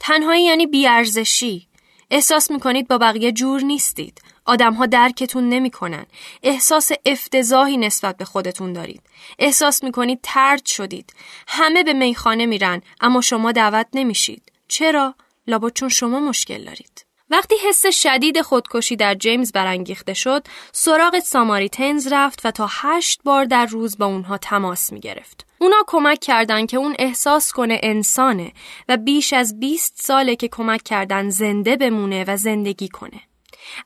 تنهایی 0.00 0.44
یعنی 0.44 0.66
بیارزشی. 0.66 1.68
احساس 2.10 2.50
می‌کنید 2.50 2.88
با 2.88 2.98
بقیه 2.98 3.32
جور 3.32 3.62
نیستید. 3.62 4.22
آدمها 4.44 4.86
درکتون 4.86 5.48
نمی‌کنن. 5.48 6.06
احساس 6.42 6.90
افتضاحی 7.04 7.76
نسبت 7.76 8.16
به 8.16 8.24
خودتون 8.24 8.72
دارید. 8.72 9.02
احساس 9.38 9.84
می‌کنید 9.84 10.20
ترد 10.22 10.66
شدید. 10.66 11.14
همه 11.48 11.82
به 11.82 11.92
میخانه 11.92 12.46
میرن 12.46 12.82
اما 13.00 13.20
شما 13.20 13.52
دعوت 13.52 13.86
نمیشید. 13.94 14.52
چرا؟ 14.68 15.14
لابد 15.46 15.72
چون 15.72 15.88
شما 15.88 16.20
مشکل 16.20 16.64
دارید. 16.64 17.04
وقتی 17.30 17.54
حس 17.68 17.86
شدید 17.86 18.40
خودکشی 18.40 18.96
در 18.96 19.14
جیمز 19.14 19.52
برانگیخته 19.52 20.14
شد، 20.14 20.46
سراغ 20.72 21.18
ساماریتنز 21.18 22.12
رفت 22.12 22.46
و 22.46 22.50
تا 22.50 22.66
هشت 22.70 23.20
بار 23.24 23.44
در 23.44 23.66
روز 23.66 23.98
با 23.98 24.06
اونها 24.06 24.38
تماس 24.38 24.92
می 24.92 25.00
گرفت. 25.00 25.46
اونا 25.58 25.84
کمک 25.86 26.20
کردند 26.20 26.68
که 26.68 26.76
اون 26.76 26.96
احساس 26.98 27.52
کنه 27.52 27.80
انسانه 27.82 28.52
و 28.88 28.96
بیش 28.96 29.32
از 29.32 29.60
20 29.60 29.94
ساله 29.96 30.36
که 30.36 30.48
کمک 30.48 30.82
کردن 30.82 31.30
زنده 31.30 31.76
بمونه 31.76 32.24
و 32.28 32.36
زندگی 32.36 32.88
کنه. 32.88 33.20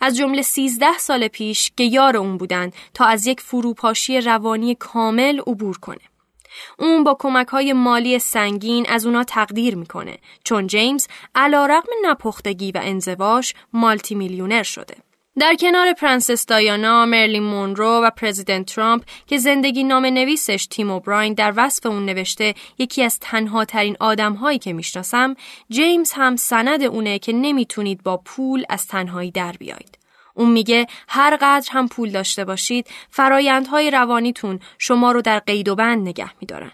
از 0.01 0.17
جمله 0.17 0.43
13 0.43 0.99
سال 0.99 1.29
پیش 1.29 1.73
که 1.77 1.85
یار 1.85 2.17
اون 2.17 2.37
بودن 2.37 2.71
تا 2.95 3.05
از 3.05 3.27
یک 3.27 3.41
فروپاشی 3.41 4.21
روانی 4.21 4.75
کامل 4.75 5.41
عبور 5.41 5.79
کنه. 5.79 6.14
اون 6.79 7.05
با 7.05 7.17
کمک 7.19 7.47
های 7.47 7.73
مالی 7.73 8.19
سنگین 8.19 8.87
از 8.89 9.07
اونا 9.07 9.25
تقدیر 9.25 9.77
می‌کنه 9.77 10.19
چون 10.45 10.67
جیمز 10.67 11.07
علی‌رغم 11.35 11.93
نپختگی 12.05 12.73
و 12.73 12.81
انزواش 12.83 13.55
مالتی 13.73 14.15
میلیونر 14.15 14.63
شده. 14.63 14.95
در 15.39 15.55
کنار 15.55 15.93
پرنسس 15.93 16.47
دایانا، 16.47 17.07
مرلین 17.07 17.43
مونرو 17.43 18.01
و 18.05 18.11
پرزیدنت 18.11 18.75
ترامپ 18.75 19.05
که 19.27 19.39
زندگی 19.39 19.85
نام 19.85 20.07
نویسش 20.07 20.67
تیم 20.67 20.91
اوبراین 20.91 21.35
در 21.35 21.53
وصف 21.57 21.87
اون 21.87 22.05
نوشته 22.05 22.55
یکی 22.79 23.03
از 23.03 23.19
تنها 23.19 23.65
ترین 23.65 23.97
آدم 24.01 24.33
هایی 24.33 24.59
که 24.59 24.73
می‌شناسم، 24.73 25.37
جیمز 25.71 26.13
هم 26.13 26.37
سند 26.37 26.83
اونه 26.83 27.19
که 27.19 27.33
نمی‌تونید 27.33 28.03
با 28.03 28.17
پول 28.17 28.65
از 28.69 28.87
تنهایی 28.87 29.31
در 29.31 29.53
بیایید. 29.53 29.99
اون 30.35 30.51
میگه 30.51 30.87
هر 31.09 31.37
قدر 31.41 31.69
هم 31.73 31.89
پول 31.89 32.11
داشته 32.11 32.45
باشید 32.45 32.87
فرایندهای 33.11 33.91
روانیتون 33.91 34.61
شما 34.79 35.13
رو 35.13 35.23
در 35.23 35.39
قید 35.39 35.69
و 35.69 35.75
بند 35.75 36.09
نگه 36.09 36.31
میدارن. 36.41 36.73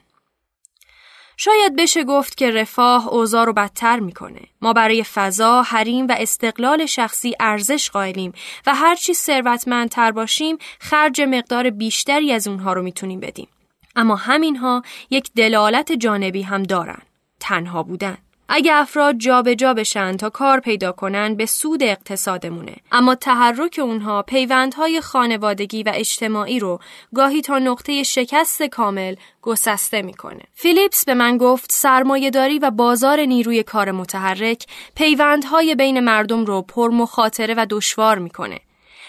شاید 1.36 1.76
بشه 1.76 2.04
گفت 2.04 2.36
که 2.36 2.50
رفاه 2.50 3.08
اوضاع 3.08 3.44
رو 3.44 3.52
بدتر 3.52 4.00
می‌کنه. 4.00 4.40
ما 4.62 4.72
برای 4.72 5.04
فضا، 5.04 5.62
حریم 5.62 6.06
و 6.06 6.14
استقلال 6.18 6.86
شخصی 6.86 7.34
ارزش 7.40 7.90
قائلیم 7.90 8.32
و 8.66 8.74
هرچی 8.74 9.14
ثروتمندتر 9.14 10.10
باشیم 10.10 10.58
خرج 10.80 11.20
مقدار 11.20 11.70
بیشتری 11.70 12.32
از 12.32 12.48
اونها 12.48 12.72
رو 12.72 12.82
می‌تونیم 12.82 13.20
بدیم. 13.20 13.48
اما 13.96 14.16
همینها 14.16 14.82
یک 15.10 15.30
دلالت 15.36 15.92
جانبی 15.92 16.42
هم 16.42 16.62
دارن. 16.62 17.02
تنها 17.40 17.82
بودن. 17.82 18.18
اگه 18.52 18.74
افراد 18.74 19.18
جابجا 19.18 19.54
جا 19.54 19.74
بشن 19.74 20.16
تا 20.16 20.30
کار 20.30 20.60
پیدا 20.60 20.92
کنن 20.92 21.34
به 21.34 21.46
سود 21.46 21.82
اقتصادمونه. 21.82 22.76
اما 22.92 23.14
تحرک 23.14 23.80
اونها 23.82 24.22
پیوندهای 24.22 25.00
خانوادگی 25.00 25.82
و 25.82 25.92
اجتماعی 25.94 26.58
رو 26.58 26.80
گاهی 27.14 27.42
تا 27.42 27.58
نقطه 27.58 28.02
شکست 28.02 28.62
کامل 28.62 29.14
گسسته 29.42 30.02
می‌کنه. 30.02 30.42
فیلیپس 30.54 31.04
به 31.04 31.14
من 31.14 31.36
گفت 31.36 31.72
سرمایهداری 31.72 32.58
و 32.58 32.70
بازار 32.70 33.20
نیروی 33.20 33.62
کار 33.62 33.90
متحرک 33.90 34.66
پیوندهای 34.94 35.74
بین 35.74 36.00
مردم 36.00 36.44
رو 36.44 36.62
پر 36.62 36.90
مخاطره 36.90 37.54
و 37.56 37.66
دشوار 37.70 38.18
می‌کنه. 38.18 38.60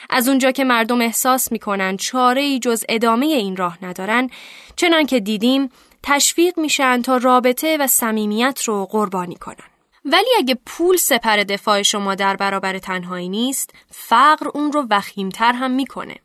از 0.10 0.28
اونجا 0.28 0.52
که 0.52 0.64
مردم 0.64 1.02
احساس 1.02 1.52
می‌کنن 1.52 1.98
چاره 1.98 2.42
ای 2.42 2.60
جز 2.60 2.84
ادامه 2.90 3.26
این 3.26 3.56
راه 3.56 3.78
ندارن 3.82 4.30
چنان 4.76 5.06
که 5.06 5.20
دیدیم 5.20 5.70
تشویق 6.04 6.60
میشن 6.60 7.02
تا 7.02 7.18
رابطه 7.18 7.78
و 7.78 7.88
صمیمیت 7.88 8.64
رو 8.64 8.86
قربانی 8.86 9.36
کنن. 9.36 9.56
ولی 10.06 10.30
اگه 10.38 10.58
پول 10.66 10.98
سپر 10.98 11.38
دفاع 11.38 11.82
شما 11.82 12.16
در 12.16 12.36
برابر 12.36 12.80
تنهایی 12.80 13.30
نیست، 13.30 13.74
فقر 13.92 14.48
اون 14.54 14.72
رو 14.72 14.88
وخیمتر 14.90 15.54
هم 15.54 15.72
می‌کنه. 15.72 16.16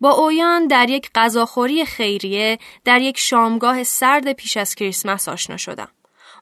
با 0.00 0.10
اویان 0.10 0.66
در 0.66 0.88
یک 0.88 1.10
غذاخوری 1.14 1.86
خیریه 1.86 2.58
در 2.84 3.00
یک 3.00 3.18
شامگاه 3.18 3.84
سرد 3.84 4.32
پیش 4.32 4.56
از 4.56 4.74
کریسمس 4.74 5.28
آشنا 5.28 5.56
شدم. 5.56 5.88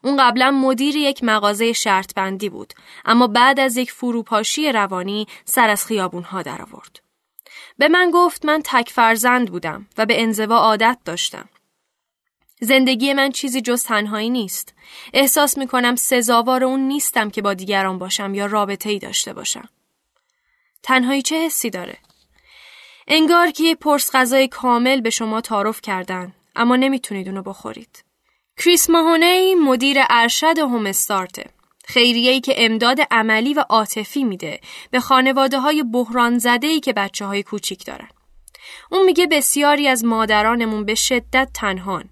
اون 0.03 0.17
قبلا 0.17 0.51
مدیر 0.51 0.95
یک 0.95 1.23
مغازه 1.23 1.73
شرط 1.73 2.13
بندی 2.13 2.49
بود 2.49 2.73
اما 3.05 3.27
بعد 3.27 3.59
از 3.59 3.77
یک 3.77 3.91
فروپاشی 3.91 4.71
روانی 4.71 5.27
سر 5.45 5.69
از 5.69 5.85
خیابونها 5.85 6.41
در 6.41 6.61
آورد. 6.61 6.99
به 7.77 7.87
من 7.87 8.11
گفت 8.13 8.45
من 8.45 8.61
تک 8.65 8.89
فرزند 8.89 9.51
بودم 9.51 9.87
و 9.97 10.05
به 10.05 10.21
انزوا 10.21 10.57
عادت 10.57 10.97
داشتم. 11.05 11.49
زندگی 12.63 13.13
من 13.13 13.31
چیزی 13.31 13.61
جز 13.61 13.83
تنهایی 13.83 14.29
نیست. 14.29 14.73
احساس 15.13 15.57
می 15.57 15.67
کنم 15.67 15.95
سزاوار 15.95 16.63
اون 16.63 16.79
نیستم 16.79 17.29
که 17.29 17.41
با 17.41 17.53
دیگران 17.53 17.97
باشم 17.97 18.33
یا 18.33 18.45
رابطه 18.45 18.89
ای 18.89 18.99
داشته 18.99 19.33
باشم. 19.33 19.69
تنهایی 20.83 21.21
چه 21.21 21.35
حسی 21.35 21.69
داره؟ 21.69 21.97
انگار 23.07 23.51
که 23.51 23.63
یه 23.63 23.75
پرس 23.75 24.15
غذای 24.15 24.47
کامل 24.47 25.01
به 25.01 25.09
شما 25.09 25.41
تعارف 25.41 25.81
کردن 25.81 26.33
اما 26.55 26.75
نمی‌تونید 26.75 27.27
اونو 27.27 27.43
بخورید. 27.43 28.03
کریس 28.57 28.89
ماهونی 28.89 29.55
مدیر 29.55 29.97
ارشد 30.09 30.57
هوم 30.57 30.85
استارته. 30.85 31.45
خیریه‌ای 31.85 32.41
که 32.41 32.53
امداد 32.57 32.97
عملی 33.11 33.53
و 33.53 33.65
عاطفی 33.69 34.23
میده 34.23 34.59
به 34.91 34.99
خانواده 34.99 35.59
های 35.59 35.83
بحران 35.83 36.37
زده 36.37 36.79
که 36.79 36.93
بچه 36.93 37.25
های 37.25 37.43
کوچیک 37.43 37.85
دارن. 37.85 38.07
اون 38.91 39.05
میگه 39.05 39.27
بسیاری 39.27 39.87
از 39.87 40.05
مادرانمون 40.05 40.85
به 40.85 40.95
شدت 40.95 41.49
تنهان 41.53 42.09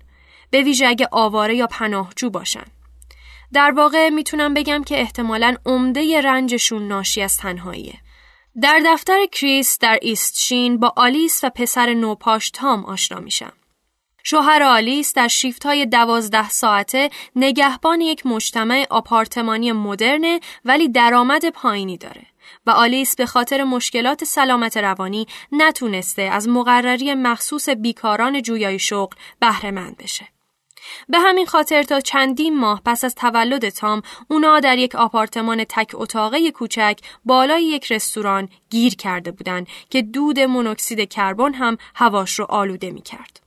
به 0.51 0.61
ویژه 0.61 0.87
اگه 0.87 1.07
آواره 1.11 1.55
یا 1.55 1.67
پناهجو 1.67 2.29
باشن. 2.29 2.65
در 3.53 3.71
واقع 3.71 4.09
می‌تونم 4.09 4.53
بگم 4.53 4.83
که 4.83 4.99
احتمالا 4.99 5.55
عمده 5.65 6.21
رنجشون 6.21 6.87
ناشی 6.87 7.21
از 7.21 7.37
تنهاییه. 7.37 7.99
در 8.61 8.81
دفتر 8.85 9.25
کریس 9.31 9.79
در 9.79 9.99
ایستشین 10.01 10.77
با 10.77 10.93
آلیس 10.95 11.43
و 11.43 11.49
پسر 11.49 11.93
نوپاش 11.93 12.49
تام 12.49 12.85
آشنا 12.85 13.19
میشم. 13.19 13.53
شوهر 14.23 14.63
آلیس 14.63 15.13
در 15.13 15.27
شیفت 15.27 15.65
های 15.65 15.85
دوازده 15.85 16.49
ساعته 16.49 17.09
نگهبان 17.35 18.01
یک 18.01 18.25
مجتمع 18.25 18.85
آپارتمانی 18.89 19.71
مدرنه 19.71 20.39
ولی 20.65 20.89
درآمد 20.89 21.49
پایینی 21.49 21.97
داره 21.97 22.25
و 22.65 22.71
آلیس 22.71 23.15
به 23.15 23.25
خاطر 23.25 23.63
مشکلات 23.63 24.23
سلامت 24.23 24.77
روانی 24.77 25.27
نتونسته 25.51 26.21
از 26.21 26.49
مقرری 26.49 27.13
مخصوص 27.13 27.69
بیکاران 27.69 28.41
جویای 28.41 28.79
شغل 28.79 29.15
بهره 29.39 29.71
مند 29.71 29.97
بشه. 29.97 30.27
به 31.09 31.19
همین 31.19 31.45
خاطر 31.45 31.83
تا 31.83 31.99
چندین 31.99 32.59
ماه 32.59 32.81
پس 32.85 33.03
از 33.03 33.15
تولد 33.15 33.69
تام 33.69 34.01
اونا 34.27 34.59
در 34.59 34.77
یک 34.77 34.95
آپارتمان 34.95 35.63
تک 35.63 35.91
اتاقه 35.93 36.51
کوچک 36.51 36.99
بالای 37.25 37.63
یک 37.63 37.91
رستوران 37.91 38.49
گیر 38.69 38.95
کرده 38.95 39.31
بودند 39.31 39.67
که 39.89 40.01
دود 40.01 40.39
مونوکسید 40.39 41.09
کربن 41.09 41.53
هم 41.53 41.77
هواش 41.95 42.39
رو 42.39 42.45
آلوده 42.49 42.91
می 42.91 43.01
کرد. 43.01 43.39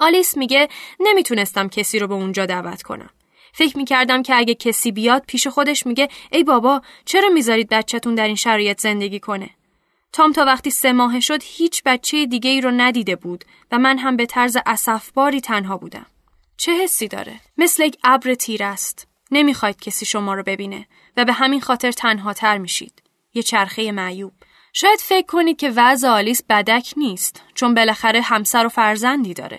آلیس 0.00 0.36
میگه 0.36 0.68
نمی‌تونستم 1.00 1.68
کسی 1.68 1.98
رو 1.98 2.06
به 2.06 2.14
اونجا 2.14 2.46
دعوت 2.46 2.82
کنم. 2.82 3.10
فکر 3.52 3.76
می‌کردم 3.76 4.22
که 4.22 4.34
اگه 4.36 4.54
کسی 4.54 4.92
بیاد 4.92 5.24
پیش 5.26 5.46
خودش 5.46 5.86
میگه 5.86 6.08
ای 6.32 6.44
بابا 6.44 6.82
چرا 7.04 7.28
می‌ذارید 7.28 7.68
بچهتون 7.68 8.14
در 8.14 8.26
این 8.26 8.36
شرایط 8.36 8.80
زندگی 8.80 9.20
کنه؟ 9.20 9.50
تام 10.12 10.32
تا 10.32 10.44
وقتی 10.44 10.70
سه 10.70 10.92
ماه 10.92 11.20
شد 11.20 11.42
هیچ 11.42 11.82
بچه 11.86 12.26
دیگه 12.26 12.50
ای 12.50 12.60
رو 12.60 12.70
ندیده 12.70 13.16
بود 13.16 13.44
و 13.72 13.78
من 13.78 13.98
هم 13.98 14.16
به 14.16 14.26
طرز 14.26 14.56
اسفباری 14.66 15.40
تنها 15.40 15.76
بودم. 15.76 16.06
چه 16.56 16.72
حسی 16.72 17.08
داره؟ 17.08 17.40
مثل 17.58 17.82
یک 17.82 17.98
ابر 18.04 18.34
تیر 18.34 18.64
است. 18.64 19.06
نمی‌خواید 19.30 19.80
کسی 19.80 20.06
شما 20.06 20.34
رو 20.34 20.42
ببینه 20.42 20.86
و 21.16 21.24
به 21.24 21.32
همین 21.32 21.60
خاطر 21.60 21.92
تنها 21.92 22.32
تر 22.32 22.58
میشید. 22.58 23.02
یه 23.34 23.42
چرخه 23.42 23.92
معیوب. 23.92 24.32
شاید 24.72 25.00
فکر 25.00 25.26
کنید 25.26 25.56
که 25.56 25.72
وضع 25.76 26.08
آلیس 26.08 26.42
بدک 26.48 26.94
نیست 26.96 27.42
چون 27.54 27.74
بالاخره 27.74 28.20
همسر 28.20 28.66
و 28.66 28.68
فرزندی 28.68 29.34
داره. 29.34 29.58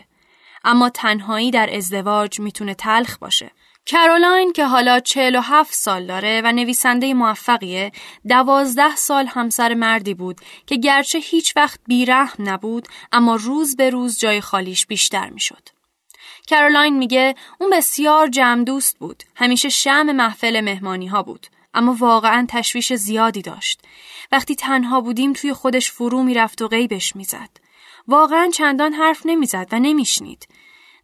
اما 0.63 0.89
تنهایی 0.89 1.51
در 1.51 1.75
ازدواج 1.75 2.39
می‌تونه 2.39 2.73
تلخ 2.73 3.17
باشه. 3.17 3.51
کرولاین 3.85 4.53
که 4.53 4.65
حالا 4.65 4.99
47 4.99 5.73
سال 5.73 6.05
داره 6.05 6.41
و 6.43 6.51
نویسنده 6.51 7.13
موفقیه 7.13 7.91
دوازده 8.27 8.95
سال 8.95 9.25
همسر 9.27 9.73
مردی 9.73 10.13
بود 10.13 10.41
که 10.65 10.75
گرچه 10.75 11.19
هیچ 11.19 11.53
وقت 11.55 11.79
بیرحم 11.87 12.49
نبود 12.49 12.87
اما 13.11 13.35
روز 13.35 13.75
به 13.75 13.89
روز 13.89 14.19
جای 14.19 14.41
خالیش 14.41 14.85
بیشتر 14.85 15.29
می‌شد. 15.29 15.76
کارولاین 16.49 16.97
میگه 16.97 17.35
اون 17.59 17.69
بسیار 17.69 18.27
جمع 18.27 18.63
دوست 18.63 18.99
بود. 18.99 19.23
همیشه 19.35 19.69
شم 19.69 20.03
محفل 20.03 20.61
مهمانی 20.61 21.07
ها 21.07 21.23
بود. 21.23 21.47
اما 21.73 21.95
واقعا 21.99 22.45
تشویش 22.49 22.93
زیادی 22.93 23.41
داشت. 23.41 23.81
وقتی 24.31 24.55
تنها 24.55 25.01
بودیم 25.01 25.33
توی 25.33 25.53
خودش 25.53 25.91
فرو 25.91 26.23
می‌رفت 26.23 26.61
و 26.61 26.67
غیبش 26.67 27.15
می‌زد. 27.15 27.49
واقعا 28.07 28.49
چندان 28.53 28.93
حرف 28.93 29.21
نمی‌زد 29.25 29.67
و 29.71 29.79
نمیشنید. 29.79 30.47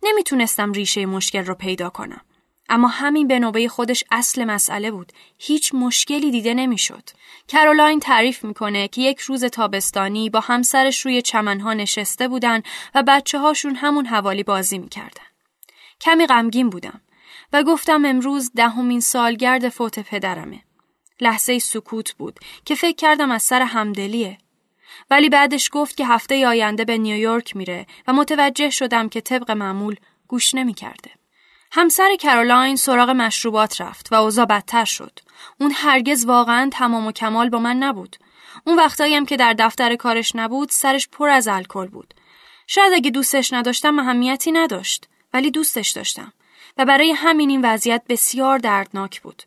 نمی‌تونستم 0.03 0.71
ریشه 0.71 1.05
مشکل 1.05 1.45
رو 1.45 1.55
پیدا 1.55 1.89
کنم. 1.89 2.21
اما 2.69 2.87
همین 2.87 3.27
به 3.27 3.39
نوبه 3.39 3.67
خودش 3.67 4.03
اصل 4.11 4.43
مسئله 4.43 4.91
بود. 4.91 5.11
هیچ 5.37 5.75
مشکلی 5.75 6.31
دیده 6.31 6.53
نمی‌شد. 6.53 7.09
کرولاین 7.47 7.99
تعریف 7.99 8.43
می‌کنه 8.43 8.87
که 8.87 9.01
یک 9.01 9.19
روز 9.19 9.45
تابستانی 9.45 10.29
با 10.29 10.39
همسرش 10.39 11.05
روی 11.05 11.21
چمنها 11.21 11.73
نشسته 11.73 12.27
بودن 12.27 12.61
و 12.95 13.03
بچه 13.07 13.39
هاشون 13.39 13.75
همون 13.75 14.05
حوالی 14.05 14.43
بازی 14.43 14.77
می‌کردن. 14.77 15.32
کمی 16.03 16.27
غمگین 16.27 16.69
بودم 16.69 17.01
و 17.53 17.63
گفتم 17.63 18.05
امروز 18.05 18.51
دهمین 18.55 18.99
سالگرد 18.99 19.69
فوت 19.69 19.99
پدرمه. 19.99 20.61
لحظه 21.21 21.59
سکوت 21.59 22.13
بود 22.13 22.39
که 22.65 22.75
فکر 22.75 22.95
کردم 22.95 23.31
از 23.31 23.43
سر 23.43 23.61
همدلیه. 23.61 24.37
ولی 25.09 25.29
بعدش 25.29 25.69
گفت 25.71 25.97
که 25.97 26.05
هفته 26.05 26.47
آینده 26.47 26.85
به 26.85 26.97
نیویورک 26.97 27.55
میره 27.55 27.85
و 28.07 28.13
متوجه 28.13 28.69
شدم 28.69 29.09
که 29.09 29.21
طبق 29.21 29.51
معمول 29.51 29.95
گوش 30.27 30.55
نمی‌کرده. 30.55 31.11
همسر 31.71 32.15
کارولاین 32.21 32.75
سراغ 32.75 33.09
مشروبات 33.09 33.81
رفت 33.81 34.11
و 34.11 34.15
اوضاع 34.15 34.45
بدتر 34.45 34.85
شد. 34.85 35.19
اون 35.59 35.71
هرگز 35.75 36.25
واقعا 36.25 36.69
تمام 36.73 37.07
و 37.07 37.11
کمال 37.11 37.49
با 37.49 37.59
من 37.59 37.77
نبود. 37.77 38.17
اون 38.67 38.77
وقتایی 38.77 39.15
هم 39.15 39.25
که 39.25 39.37
در 39.37 39.53
دفتر 39.53 39.95
کارش 39.95 40.35
نبود 40.35 40.69
سرش 40.69 41.07
پر 41.07 41.29
از 41.29 41.47
الکل 41.47 41.87
بود. 41.87 42.13
شاید 42.67 42.93
اگه 42.93 43.11
دوستش 43.11 43.53
نداشتم 43.53 43.99
اهمیتی 43.99 44.51
نداشت 44.51 45.07
ولی 45.33 45.51
دوستش 45.51 45.89
داشتم 45.89 46.33
و 46.77 46.85
برای 46.85 47.11
همین 47.11 47.49
این 47.49 47.61
وضعیت 47.65 48.03
بسیار 48.09 48.57
دردناک 48.57 49.21
بود. 49.21 49.43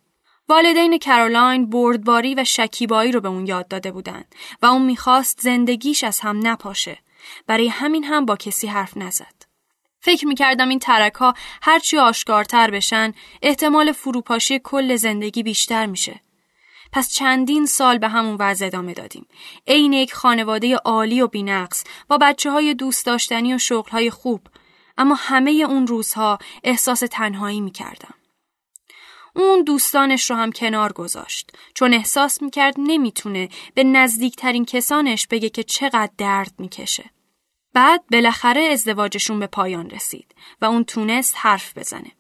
والدین 0.48 0.98
کارولاین 0.98 1.70
بردباری 1.70 2.34
و 2.34 2.44
شکیبایی 2.44 3.12
رو 3.12 3.20
به 3.20 3.28
اون 3.28 3.46
یاد 3.46 3.68
داده 3.68 3.92
بودند 3.92 4.34
و 4.62 4.66
اون 4.66 4.82
می‌خواست 4.82 5.40
زندگیش 5.40 6.04
از 6.04 6.20
هم 6.20 6.46
نپاشه. 6.46 6.98
برای 7.46 7.68
همین 7.68 8.04
هم 8.04 8.26
با 8.26 8.36
کسی 8.36 8.66
حرف 8.66 8.96
نزد. 8.96 9.46
فکر 10.00 10.26
می‌کردم 10.26 10.68
این 10.68 10.78
ترک 10.78 11.14
ها 11.14 11.34
هرچی 11.62 11.98
آشکارتر 11.98 12.70
بشن 12.70 13.12
احتمال 13.42 13.92
فروپاشی 13.92 14.60
کل 14.64 14.96
زندگی 14.96 15.42
بیشتر 15.42 15.86
میشه. 15.86 16.20
پس 16.92 17.14
چندین 17.14 17.66
سال 17.66 17.98
به 17.98 18.08
همون 18.08 18.36
وضع 18.40 18.66
ادامه 18.66 18.94
دادیم. 18.94 19.26
عین 19.66 19.92
یک 19.92 20.14
خانواده 20.14 20.76
عالی 20.76 21.20
و 21.20 21.26
بینقص 21.26 21.84
با 22.08 22.18
بچه 22.18 22.50
های 22.50 22.74
دوست 22.74 23.06
داشتنی 23.06 23.54
و 23.54 23.58
شغل 23.58 23.90
های 23.90 24.10
خوب. 24.10 24.40
اما 24.98 25.14
همه 25.14 25.50
اون 25.50 25.86
روزها 25.86 26.38
احساس 26.64 27.02
تنهایی 27.10 27.60
می‌کردم. 27.60 28.14
اون 29.34 29.62
دوستانش 29.62 30.30
رو 30.30 30.36
هم 30.36 30.52
کنار 30.52 30.92
گذاشت 30.92 31.52
چون 31.74 31.94
احساس 31.94 32.42
می‌کرد 32.42 32.74
نمی‌تونه 32.78 33.48
به 33.74 33.84
نزدیکترین 33.84 34.64
کسانش 34.64 35.26
بگه 35.26 35.48
که 35.48 35.62
چقدر 35.62 36.10
درد 36.18 36.52
می‌کشه. 36.58 37.10
بعد 37.74 38.04
بالاخره 38.12 38.62
ازدواجشون 38.62 39.38
به 39.38 39.46
پایان 39.46 39.90
رسید 39.90 40.34
و 40.60 40.64
اون 40.64 40.84
تونست 40.84 41.34
حرف 41.38 41.78
بزنه. 41.78 42.12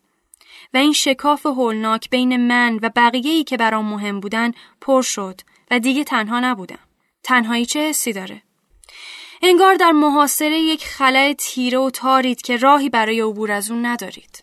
و 0.74 0.76
این 0.76 0.92
شکاف 0.92 1.46
هولناک 1.46 2.10
بین 2.10 2.36
من 2.36 2.78
و 2.82 2.90
بقیه‌ای 2.96 3.44
که 3.44 3.56
برام 3.56 3.84
مهم 3.84 4.20
بودن 4.20 4.52
پر 4.80 5.02
شد 5.02 5.40
و 5.70 5.78
دیگه 5.78 6.04
تنها 6.04 6.40
نبودم. 6.40 6.78
تنهایی 7.22 7.66
چه 7.66 7.88
حسی 7.88 8.12
داره؟ 8.12 8.42
انگار 9.42 9.74
در 9.74 9.92
محاصره 9.92 10.58
یک 10.58 10.86
خلای 10.86 11.34
تیره 11.34 11.78
و 11.78 11.90
تارید 11.90 12.42
که 12.42 12.56
راهی 12.56 12.88
برای 12.88 13.20
عبور 13.20 13.52
از 13.52 13.70
اون 13.70 13.86
ندارید. 13.86 14.42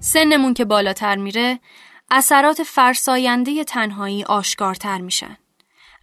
سنمون 0.00 0.54
که 0.54 0.64
بالاتر 0.64 1.16
میره 1.16 1.60
اثرات 2.10 2.62
فرساینده 2.62 3.64
تنهایی 3.64 4.24
آشکارتر 4.24 5.00
میشن. 5.00 5.36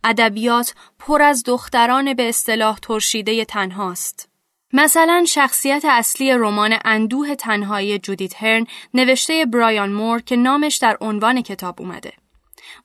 ادبیات 0.04 0.73
پر 0.99 1.21
از 1.21 1.43
دختران 1.45 2.13
به 2.13 2.30
اصطلاح 2.30 2.80
ترشیده 2.82 3.45
تنهاست. 3.45 4.35
مثلا 4.77 5.25
شخصیت 5.27 5.85
اصلی 5.85 6.33
رمان 6.33 6.77
اندوه 6.85 7.35
تنهایی 7.35 7.99
جودیت 7.99 8.43
هرن 8.43 8.67
نوشته 8.93 9.45
برایان 9.45 9.91
مور 9.91 10.21
که 10.21 10.35
نامش 10.35 10.77
در 10.77 10.97
عنوان 11.01 11.41
کتاب 11.41 11.81
اومده. 11.81 12.13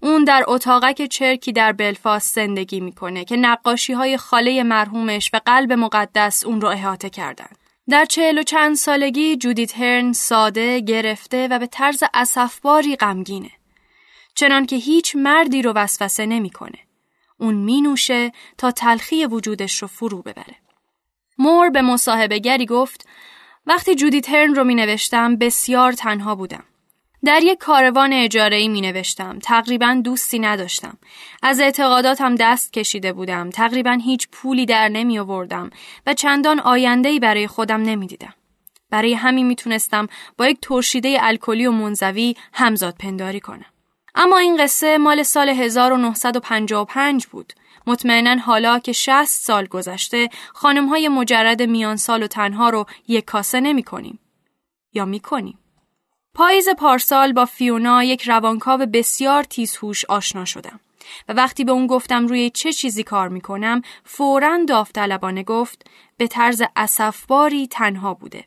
اون 0.00 0.24
در 0.24 0.44
اتاقک 0.48 1.06
چرکی 1.06 1.52
در 1.52 1.72
بلفاست 1.72 2.34
زندگی 2.34 2.80
می‌کنه 2.80 3.24
که 3.24 3.36
نقاشی 3.36 3.92
های 3.92 4.16
خاله 4.16 4.62
مرحومش 4.62 5.30
و 5.32 5.40
قلب 5.46 5.72
مقدس 5.72 6.44
اون 6.44 6.60
رو 6.60 6.68
احاطه 6.68 7.10
کردن. 7.10 7.48
در 7.88 8.04
چهل 8.04 8.38
و 8.38 8.42
چند 8.42 8.76
سالگی 8.76 9.36
جودیت 9.36 9.78
هرن 9.78 10.12
ساده، 10.12 10.80
گرفته 10.80 11.48
و 11.48 11.58
به 11.58 11.66
طرز 11.66 12.02
اصفباری 12.14 12.96
غمگینه. 12.96 13.50
چنان 14.34 14.66
که 14.66 14.76
هیچ 14.76 15.16
مردی 15.16 15.62
رو 15.62 15.72
وسوسه 15.72 16.26
نمی‌کنه. 16.26 16.78
اون 17.38 17.54
می 17.54 17.80
نوشه 17.80 18.32
تا 18.58 18.70
تلخی 18.70 19.26
وجودش 19.26 19.82
رو 19.82 19.88
فرو 19.88 20.22
ببره. 20.22 20.59
مور 21.40 21.70
به 21.70 21.82
مصاحبه 21.82 22.38
گری 22.38 22.66
گفت 22.66 23.08
وقتی 23.66 23.94
جودیت 23.94 24.30
هرن 24.30 24.54
رو 24.54 24.64
می 24.64 24.74
نوشتم 24.74 25.36
بسیار 25.36 25.92
تنها 25.92 26.34
بودم. 26.34 26.64
در 27.24 27.42
یک 27.42 27.58
کاروان 27.58 28.12
اجاره‌ای 28.12 28.68
می 28.68 28.80
نوشتم. 28.80 29.38
تقریبا 29.38 30.00
دوستی 30.04 30.38
نداشتم. 30.38 30.98
از 31.42 31.60
اعتقاداتم 31.60 32.34
دست 32.34 32.72
کشیده 32.72 33.12
بودم. 33.12 33.50
تقریبا 33.50 33.98
هیچ 34.04 34.28
پولی 34.32 34.66
در 34.66 34.88
نمی 34.88 35.18
آوردم 35.18 35.70
و 36.06 36.14
چندان 36.14 36.60
آینده‌ای 36.60 37.18
برای 37.18 37.46
خودم 37.46 37.82
نمی 37.82 38.06
دیدم. 38.06 38.34
برای 38.90 39.14
همین 39.14 39.46
می‌تونستم 39.46 40.06
با 40.38 40.48
یک 40.48 40.58
ترشیده 40.62 41.18
الکلی 41.20 41.66
و 41.66 41.72
منزوی 41.72 42.36
همزاد 42.52 42.94
پنداری 42.98 43.40
کنم. 43.40 43.66
اما 44.14 44.38
این 44.38 44.56
قصه 44.56 44.98
مال 44.98 45.22
سال 45.22 45.48
1955 45.48 47.26
بود. 47.26 47.52
مطمئنا 47.90 48.36
حالا 48.36 48.78
که 48.78 48.92
60 48.92 49.24
سال 49.24 49.66
گذشته 49.66 50.28
خانم 50.54 50.88
های 50.88 51.08
مجرد 51.08 51.62
میان 51.62 51.96
سال 51.96 52.22
و 52.22 52.26
تنها 52.26 52.70
رو 52.70 52.86
یک 53.08 53.24
کاسه 53.24 53.60
نمی 53.60 53.82
کنیم. 53.82 54.18
یا 54.92 55.04
می 55.04 55.20
کنیم. 55.20 55.58
پاییز 56.34 56.68
پارسال 56.68 57.32
با 57.32 57.44
فیونا 57.44 58.04
یک 58.04 58.22
روانکاو 58.22 58.86
بسیار 58.86 59.42
تیزهوش 59.42 60.04
آشنا 60.04 60.44
شدم 60.44 60.80
و 61.28 61.32
وقتی 61.32 61.64
به 61.64 61.72
اون 61.72 61.86
گفتم 61.86 62.26
روی 62.26 62.50
چه 62.50 62.72
چیزی 62.72 63.02
کار 63.02 63.28
می‌کنم 63.28 63.82
فوراً 64.04 64.64
داوطلبانه 64.68 65.42
گفت 65.42 65.86
به 66.16 66.26
طرز 66.26 66.62
اسفباری 66.76 67.66
تنها 67.66 68.14
بوده 68.14 68.44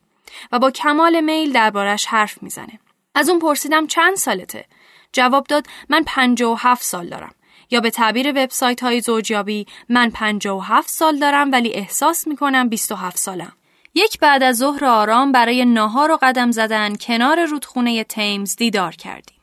و 0.51 0.59
با 0.59 0.71
کمال 0.71 1.21
میل 1.21 1.51
دربارش 1.51 2.05
حرف 2.05 2.43
می‌زنه 2.43 2.79
از 3.15 3.29
اون 3.29 3.39
پرسیدم 3.39 3.87
چند 3.87 4.15
سالته 4.15 4.65
جواب 5.13 5.47
داد 5.47 5.67
من 5.89 6.05
و 6.41 6.55
هفت 6.55 6.83
سال 6.83 7.09
دارم 7.09 7.35
یا 7.71 7.79
به 7.79 7.89
تعبیر 7.89 8.29
وبسایت 8.29 8.83
های 8.83 9.01
زوجیابی 9.01 9.65
من 9.89 10.11
و 10.45 10.59
هفت 10.59 10.89
سال 10.89 11.19
دارم 11.19 11.51
ولی 11.51 11.73
احساس 11.73 12.27
می‌کنم 12.27 12.69
27 12.69 13.17
سالم 13.17 13.53
یک 13.95 14.19
بعد 14.19 14.43
از 14.43 14.57
ظهر 14.57 14.85
آرام 14.85 15.31
برای 15.31 15.65
ناهار 15.65 16.11
و 16.11 16.17
قدم 16.21 16.51
زدن 16.51 16.95
کنار 16.95 17.45
رودخونه 17.45 18.03
تیمز 18.03 18.55
دیدار 18.55 18.95
کردیم. 18.95 19.37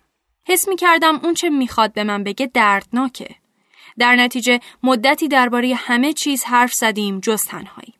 حس 0.46 0.68
می 0.68 0.76
کردم 0.76 1.20
اون 1.22 1.34
چه 1.34 1.50
می‌خواد 1.50 1.92
به 1.92 2.04
من 2.04 2.24
بگه 2.24 2.46
دردناکه. 2.54 3.34
در 3.98 4.16
نتیجه 4.16 4.60
مدتی 4.82 5.28
درباره 5.28 5.74
همه 5.74 6.12
چیز 6.12 6.44
حرف 6.44 6.74
زدیم 6.74 7.20
جز 7.20 7.44
تنهایی. 7.44 7.94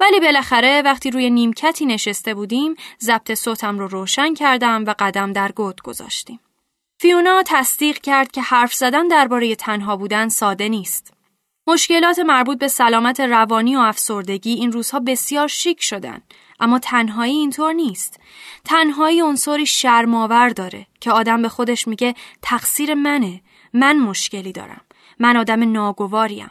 ولی 0.00 0.20
بالاخره 0.20 0.82
وقتی 0.82 1.10
روی 1.10 1.30
نیمکتی 1.30 1.86
نشسته 1.86 2.34
بودیم 2.34 2.74
ضبط 3.00 3.34
صوتم 3.34 3.78
رو 3.78 3.88
روشن 3.88 4.34
کردم 4.34 4.84
و 4.86 4.94
قدم 4.98 5.32
در 5.32 5.52
گود 5.52 5.82
گذاشتیم. 5.82 6.40
فیونا 7.02 7.42
تصدیق 7.46 7.98
کرد 7.98 8.32
که 8.32 8.42
حرف 8.42 8.74
زدن 8.74 9.08
درباره 9.08 9.54
تنها 9.54 9.96
بودن 9.96 10.28
ساده 10.28 10.68
نیست. 10.68 11.12
مشکلات 11.66 12.18
مربوط 12.18 12.58
به 12.58 12.68
سلامت 12.68 13.20
روانی 13.20 13.76
و 13.76 13.78
افسردگی 13.78 14.50
این 14.50 14.72
روزها 14.72 15.00
بسیار 15.00 15.48
شیک 15.48 15.82
شدن 15.82 16.22
اما 16.60 16.78
تنهایی 16.78 17.32
اینطور 17.32 17.72
نیست 17.72 18.20
تنهایی 18.64 19.20
عنصری 19.20 19.66
شرماور 19.66 20.48
داره 20.48 20.86
که 21.00 21.10
آدم 21.12 21.42
به 21.42 21.48
خودش 21.48 21.88
میگه 21.88 22.14
تقصیر 22.42 22.94
منه 22.94 23.40
من 23.72 23.98
مشکلی 23.98 24.52
دارم 24.52 24.80
من 25.18 25.36
آدم 25.36 25.72
ناگواریم 25.72 26.50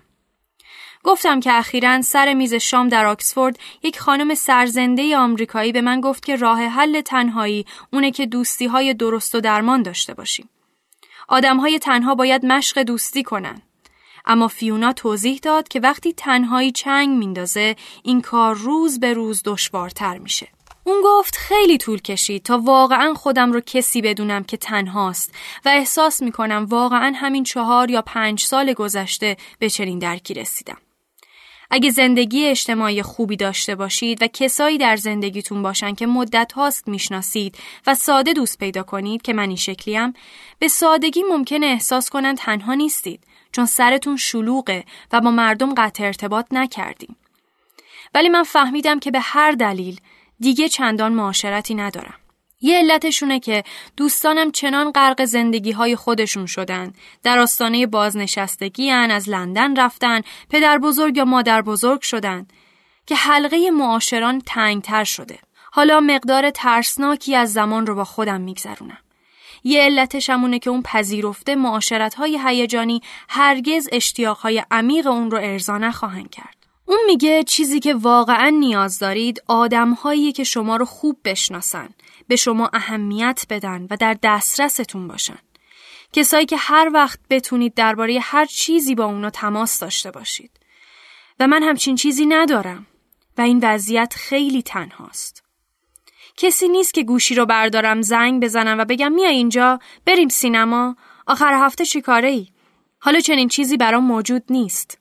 گفتم 1.04 1.40
که 1.40 1.54
اخیرا 1.54 2.02
سر 2.02 2.34
میز 2.34 2.54
شام 2.54 2.88
در 2.88 3.06
آکسفورد 3.06 3.60
یک 3.84 4.00
خانم 4.00 4.34
سرزنده 4.34 5.18
آمریکایی 5.18 5.72
به 5.72 5.82
من 5.82 6.02
گفت 6.02 6.26
که 6.26 6.36
راه 6.36 6.62
حل 6.62 7.02
تنهایی 7.02 7.66
اونه 7.94 8.12
که 8.12 8.26
دوستی 8.26 8.66
های 8.68 8.94
درست 8.94 9.36
و 9.36 9.42
درمان 9.42 9.84
داشته 9.84 10.14
باشیم. 10.14 10.50
آدم 11.28 11.58
های 11.58 11.80
تنها 11.80 12.16
باید 12.16 12.46
مشق 12.46 12.84
دوستی 12.84 13.24
کنن. 13.24 13.62
اما 14.26 14.48
فیونا 14.48 14.94
توضیح 14.94 15.40
داد 15.42 15.68
که 15.68 15.80
وقتی 15.80 16.14
تنهایی 16.14 16.72
چنگ 16.72 17.18
میندازه 17.18 17.76
این 18.04 18.22
کار 18.22 18.56
روز 18.56 19.00
به 19.00 19.14
روز 19.14 19.42
دشوارتر 19.46 20.18
میشه. 20.18 20.48
اون 20.84 21.02
گفت 21.06 21.36
خیلی 21.38 21.78
طول 21.78 22.02
کشید 22.02 22.44
تا 22.44 22.58
واقعا 22.58 23.14
خودم 23.14 23.52
رو 23.52 23.62
کسی 23.62 24.02
بدونم 24.02 24.44
که 24.44 24.58
تنهاست 24.58 25.36
و 25.66 25.70
احساس 25.70 26.22
می‌کنم 26.22 26.66
واقعا 26.70 27.14
همین 27.16 27.44
چهار 27.44 27.92
یا 27.92 28.02
پنج 28.02 28.44
سال 28.44 28.74
گذشته 28.74 29.38
به 29.60 29.70
چنین 29.70 30.00
درکی 30.00 30.34
رسیدم. 30.34 30.78
اگه 31.72 31.90
زندگی 31.90 32.46
اجتماعی 32.46 33.02
خوبی 33.02 33.36
داشته 33.36 33.76
باشید 33.76 34.24
و 34.24 34.28
کسایی 34.28 34.78
در 34.78 34.96
زندگیتون 34.96 35.62
باشن 35.62 35.96
که 35.96 36.08
مدت 36.08 36.52
هاست 36.52 36.88
می‌شناسید 36.88 37.58
و 37.88 37.96
ساده 37.96 38.34
دوست 38.34 38.58
پیدا 38.58 38.84
کنید 38.84 39.22
که 39.22 39.34
من 39.34 39.48
این 39.48 39.56
شکلیم 39.56 40.14
به 40.60 40.68
سادگی 40.68 41.24
ممکنه 41.24 41.66
احساس 41.66 42.10
کنن 42.10 42.36
تنها 42.36 42.74
نیستید 42.74 43.24
چون 43.52 43.66
سرتون 43.66 44.18
شلوغه 44.18 44.84
و 45.12 45.22
با 45.22 45.32
مردم 45.32 45.74
قطع 45.74 46.04
ارتباط 46.04 46.46
نکردیم. 46.52 47.16
ولی 48.14 48.30
من 48.30 48.44
فهمیدم 48.44 49.00
که 49.00 49.12
به 49.12 49.20
هر 49.20 49.52
دلیل 49.52 50.00
دیگه 50.40 50.70
چندان 50.70 51.14
معاشرتی 51.14 51.76
ندارم. 51.76 52.20
یه 52.62 52.78
علتشونه 52.78 53.40
که 53.40 53.64
دوستانم 53.98 54.52
چنان 54.52 54.92
غرق 54.92 55.26
زندگی 55.26 55.72
های 55.72 55.96
خودشون 55.96 56.46
شدن. 56.46 56.94
در 57.24 57.40
آستانه 57.40 57.88
بازنشستگی 57.88 58.90
هن، 58.90 59.12
از 59.12 59.30
لندن 59.30 59.76
رفتن 59.76 60.22
پدر 60.50 60.78
بزرگ 60.78 61.18
یا 61.18 61.26
مادر 61.26 61.62
بزرگ 61.62 62.02
شدن 62.02 62.48
که 63.06 63.16
حلقه 63.16 63.72
معاشران 63.72 64.42
تنگتر 64.46 65.04
شده. 65.04 65.40
حالا 65.72 66.00
مقدار 66.00 66.50
ترسناکی 66.50 67.36
از 67.36 67.54
زمان 67.54 67.88
رو 67.88 67.96
با 67.96 68.04
خودم 68.04 68.42
میگذرونم. 68.42 68.98
یه 69.64 69.82
علتش 69.82 70.30
همونه 70.30 70.60
که 70.60 70.70
اون 70.70 70.82
پذیرفته 70.82 71.56
معاشرت 71.56 72.14
های 72.14 72.40
هیجانی 72.46 73.02
هرگز 73.30 73.90
اشتیاق 73.92 74.38
های 74.38 74.64
عمیق 74.72 75.08
اون 75.08 75.32
رو 75.32 75.38
ارضا 75.38 75.78
نخواهند 75.78 76.30
کرد. 76.30 76.59
اون 76.90 77.00
میگه 77.06 77.44
چیزی 77.44 77.80
که 77.80 77.94
واقعا 77.94 78.50
نیاز 78.50 79.00
دارید 79.00 79.44
آدمهایی 79.48 80.32
که 80.32 80.44
شما 80.44 80.76
رو 80.76 80.86
خوب 80.86 81.18
بشناسن 81.26 81.90
به 82.28 82.36
شما 82.36 82.70
اهمیت 82.74 83.46
بدن 83.50 83.88
و 83.90 83.98
در 83.98 84.18
دسترستون 84.24 85.08
باشن. 85.08 85.38
کسایی 86.14 86.46
که 86.46 86.58
هر 86.58 86.92
وقت 86.94 87.20
بتونید 87.30 87.74
درباره 87.74 88.20
هر 88.22 88.46
چیزی 88.46 88.96
با 88.96 89.06
اونا 89.06 89.30
تماس 89.30 89.80
داشته 89.80 90.12
باشید. 90.12 90.52
و 91.40 91.48
من 91.48 91.64
همچین 91.64 91.96
چیزی 91.96 92.26
ندارم 92.26 92.86
و 93.38 93.42
این 93.42 93.60
وضعیت 93.64 94.14
خیلی 94.18 94.62
تنهاست. 94.62 95.44
کسی 96.38 96.68
نیست 96.68 96.94
که 96.94 97.04
گوشی 97.04 97.36
رو 97.36 97.46
بردارم 97.46 98.02
زنگ 98.02 98.44
بزنم 98.44 98.78
و 98.78 98.86
بگم 98.86 99.12
میای 99.12 99.36
اینجا 99.36 99.80
بریم 100.06 100.30
سینما 100.30 100.96
آخر 101.28 101.54
هفته 101.54 101.86
چیکاره 101.86 102.30
ای؟ 102.30 102.48
حالا 103.00 103.20
چنین 103.20 103.48
چیزی 103.48 103.78
برام 103.78 104.04
موجود 104.04 104.44
نیست. 104.50 105.00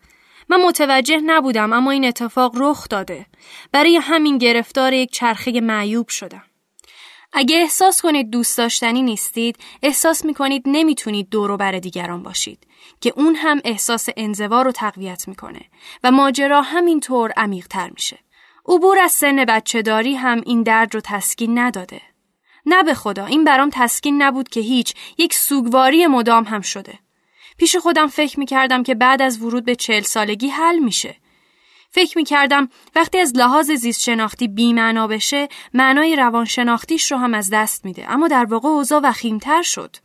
من 0.48 0.60
متوجه 0.60 1.16
نبودم 1.16 1.72
اما 1.72 1.90
این 1.90 2.04
اتفاق 2.04 2.52
رخ 2.56 2.88
داده. 2.88 3.26
برای 3.72 3.96
همین 3.96 4.38
گرفتار 4.38 4.92
یک 4.92 5.12
چرخه 5.12 5.60
معیوب 5.60 6.08
شدم. 6.08 6.42
اگه 7.32 7.56
احساس 7.56 8.02
کنید 8.02 8.30
دوست 8.30 8.58
داشتنی 8.58 9.02
نیستید، 9.02 9.56
احساس 9.82 10.24
می‌کنید 10.24 10.62
نمی‌تونید 10.66 11.28
دورو 11.30 11.56
بر 11.56 11.72
دیگران 11.72 12.22
باشید 12.22 12.66
که 13.00 13.12
اون 13.16 13.34
هم 13.34 13.60
احساس 13.64 14.08
انزوا 14.16 14.62
رو 14.62 14.72
تقویت 14.72 15.28
می‌کنه 15.28 15.60
و 16.04 16.10
ماجرا 16.10 16.62
همینطور 16.62 17.32
عمیقتر 17.36 17.90
میشه. 17.90 18.18
عبور 18.66 18.98
از 18.98 19.12
سن 19.12 19.44
بچه 19.44 19.82
داری 19.82 20.14
هم 20.14 20.42
این 20.46 20.62
درد 20.62 20.94
رو 20.94 21.00
تسکین 21.04 21.58
نداده. 21.58 22.00
نه 22.66 22.82
به 22.82 22.94
خدا 22.94 23.26
این 23.26 23.44
برام 23.44 23.70
تسکین 23.72 24.22
نبود 24.22 24.48
که 24.48 24.60
هیچ 24.60 24.94
یک 25.18 25.34
سوگواری 25.34 26.06
مدام 26.06 26.44
هم 26.44 26.60
شده. 26.60 26.98
پیش 27.58 27.76
خودم 27.76 28.06
فکر 28.06 28.38
می‌کردم 28.40 28.82
که 28.82 28.94
بعد 28.94 29.22
از 29.22 29.42
ورود 29.42 29.64
به 29.64 29.74
چهل 29.74 30.02
سالگی 30.02 30.48
حل 30.48 30.78
میشه 30.78 31.16
فکر 31.90 32.18
می 32.18 32.24
کردم 32.24 32.68
وقتی 32.96 33.18
از 33.18 33.36
لحاظ 33.36 33.70
زیست 33.70 34.02
شناختی 34.02 34.48
بیمعنا 34.48 35.06
بشه 35.06 35.48
معنای 35.74 36.16
روانشناختیش 36.16 37.12
رو 37.12 37.18
هم 37.18 37.34
از 37.34 37.50
دست 37.52 37.84
میده 37.84 38.12
اما 38.12 38.28
در 38.28 38.44
واقع 38.44 38.68
اوضاع 38.68 39.00
وخیمتر 39.00 39.62
شد. 39.62 39.96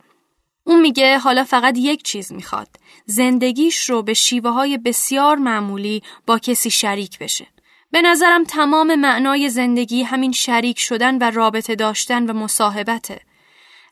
اون 0.64 0.80
میگه 0.80 1.18
حالا 1.18 1.44
فقط 1.44 1.78
یک 1.78 2.02
چیز 2.02 2.32
می‌خواد 2.32 2.68
زندگیش 3.06 3.90
رو 3.90 4.02
به 4.02 4.14
شیوه 4.14 4.50
های 4.50 4.78
بسیار 4.78 5.36
معمولی 5.36 6.02
با 6.26 6.38
کسی 6.38 6.70
شریک 6.70 7.18
بشه. 7.18 7.46
به 7.90 8.02
نظرم 8.02 8.44
تمام 8.44 8.94
معنای 8.94 9.48
زندگی 9.48 10.02
همین 10.02 10.32
شریک 10.32 10.78
شدن 10.78 11.18
و 11.18 11.30
رابطه 11.30 11.74
داشتن 11.74 12.30
و 12.30 12.32
مصاحبته. 12.32 13.20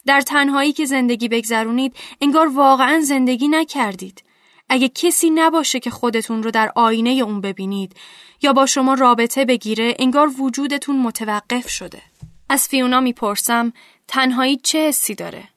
در 0.07 0.21
تنهایی 0.21 0.73
که 0.73 0.85
زندگی 0.85 1.29
بگذرونید 1.29 1.97
انگار 2.21 2.49
واقعا 2.49 3.01
زندگی 3.01 3.49
نکردید. 3.49 4.25
اگه 4.69 4.89
کسی 4.89 5.31
نباشه 5.31 5.81
که 5.81 5.91
خودتون 5.91 6.43
رو 6.43 6.51
در 6.51 6.73
آینه 6.77 7.11
اون 7.11 7.41
ببینید 7.41 7.97
یا 8.43 8.53
با 8.53 8.67
شما 8.67 8.95
رابطه 8.95 9.45
بگیره 9.45 9.95
انگار 9.99 10.41
وجودتون 10.41 10.99
متوقف 10.99 11.69
شده. 11.69 12.03
از 12.49 12.69
فیونا 12.69 13.01
می‌پرسم 13.01 13.73
تنهایی 14.09 14.57
چه 14.57 14.89
حسی 14.89 15.15
داره؟ 15.15 15.49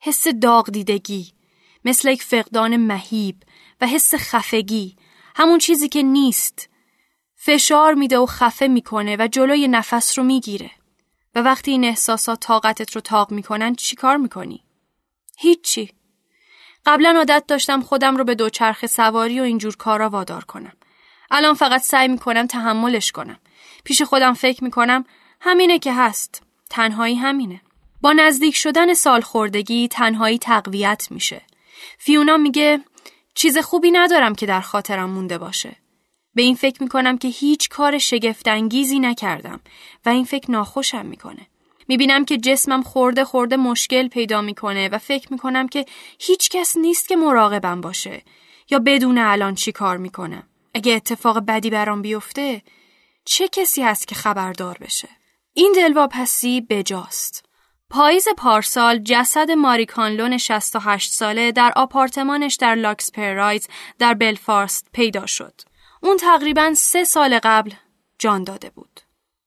حس 0.00 0.28
داغ 0.28 0.70
دیدگی 0.70 1.32
مثل 1.84 2.08
یک 2.08 2.22
فقدان 2.22 2.76
مهیب 2.76 3.36
و 3.80 3.86
حس 3.86 4.14
خفگی 4.14 4.96
همون 5.36 5.58
چیزی 5.58 5.88
که 5.88 6.02
نیست 6.02 6.68
فشار 7.36 7.94
میده 7.94 8.18
و 8.18 8.26
خفه 8.26 8.68
می‌کنه 8.68 9.16
و 9.18 9.28
جلوی 9.32 9.68
نفس 9.68 10.18
رو 10.18 10.24
می‌گیره 10.24 10.70
و 11.34 11.38
وقتی 11.40 11.70
این 11.70 11.84
احساسات 11.84 12.40
طاقتت 12.40 12.92
رو 12.92 13.00
تاق 13.00 13.32
می‌کنن 13.32 13.74
چیکار 13.74 14.16
می‌کنی؟ 14.16 14.64
هیچی 15.38 15.92
قبلا 16.86 17.14
عادت 17.16 17.44
داشتم 17.48 17.80
خودم 17.80 18.16
رو 18.16 18.24
به 18.24 18.34
دوچرخه 18.34 18.86
سواری 18.86 19.40
و 19.40 19.42
اینجور 19.42 19.76
کارا 19.76 20.08
وادار 20.08 20.44
کنم. 20.44 20.72
الان 21.30 21.54
فقط 21.54 21.82
سعی 21.82 22.08
می‌کنم 22.08 22.46
تحملش 22.46 23.12
کنم. 23.12 23.38
پیش 23.84 24.02
خودم 24.02 24.34
فکر 24.34 24.64
می‌کنم 24.64 25.04
همینه 25.40 25.78
که 25.78 25.92
هست. 25.92 26.42
تنهایی 26.70 27.14
همینه. 27.14 27.60
با 28.00 28.12
نزدیک 28.12 28.56
شدن 28.56 28.94
سال 28.94 29.20
خوردگی 29.20 29.88
تنهایی 29.88 30.38
تقویت 30.38 31.06
میشه. 31.10 31.42
فیونا 31.98 32.36
میگه 32.36 32.80
چیز 33.34 33.58
خوبی 33.58 33.90
ندارم 33.90 34.34
که 34.34 34.46
در 34.46 34.60
خاطرم 34.60 35.10
مونده 35.10 35.38
باشه. 35.38 35.76
به 36.34 36.42
این 36.42 36.54
فکر 36.54 36.82
می‌کنم 36.82 37.18
که 37.18 37.28
هیچ 37.28 37.68
کار 37.68 37.98
شگفتانگیزی 37.98 38.98
نکردم 38.98 39.60
و 40.06 40.08
این 40.08 40.24
فکر 40.24 40.50
ناخوشم 40.50 41.06
می‌کنه. 41.06 41.46
می‌بینم 41.88 42.24
که 42.24 42.36
جسمم 42.36 42.82
خورده 42.82 43.24
خورده 43.24 43.56
مشکل 43.56 44.08
پیدا 44.08 44.40
می‌کنه 44.40 44.88
و 44.88 44.98
فکر 44.98 45.32
می‌کنم 45.32 45.68
که 45.68 45.84
هیچ 46.18 46.50
کس 46.50 46.76
نیست 46.76 47.08
که 47.08 47.16
مراقبم 47.16 47.80
باشه 47.80 48.22
یا 48.70 48.78
بدون 48.78 49.18
الان 49.18 49.54
چی 49.54 49.72
کار 49.72 49.96
می‌کنم. 49.96 50.42
اگه 50.74 50.94
اتفاق 50.94 51.38
بدی 51.38 51.70
برام 51.70 52.02
بیفته 52.02 52.62
چه 53.24 53.48
کسی 53.48 53.82
هست 53.82 54.08
که 54.08 54.14
خبردار 54.14 54.78
بشه؟ 54.80 55.08
این 55.52 55.72
دلواپسی 55.76 56.60
بجاست. 56.60 57.44
پاییز 57.90 58.28
پارسال 58.36 58.98
جسد 58.98 59.50
ماری 59.50 59.86
کانلون 59.86 60.38
68 60.38 61.12
ساله 61.12 61.52
در 61.52 61.72
آپارتمانش 61.76 62.54
در 62.54 62.74
لاکس 62.74 63.12
پرایز 63.12 63.68
در 63.98 64.14
بلفاست 64.14 64.88
پیدا 64.92 65.26
شد. 65.26 65.54
اون 66.04 66.16
تقریبا 66.16 66.74
سه 66.74 67.04
سال 67.04 67.38
قبل 67.42 67.70
جان 68.18 68.44
داده 68.44 68.70
بود. 68.70 69.00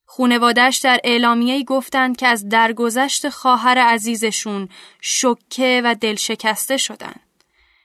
خونوادش 0.06 0.78
در 0.78 1.00
اعلامیه 1.04 1.64
گفتند 1.64 2.18
که 2.18 2.28
از 2.28 2.50
درگذشت 2.50 3.30
خواهر 3.30 3.78
عزیزشون 3.78 4.70
شکه 5.02 5.82
و 5.86 5.96
دلشکسته 5.96 6.78
شدن. 6.78 7.16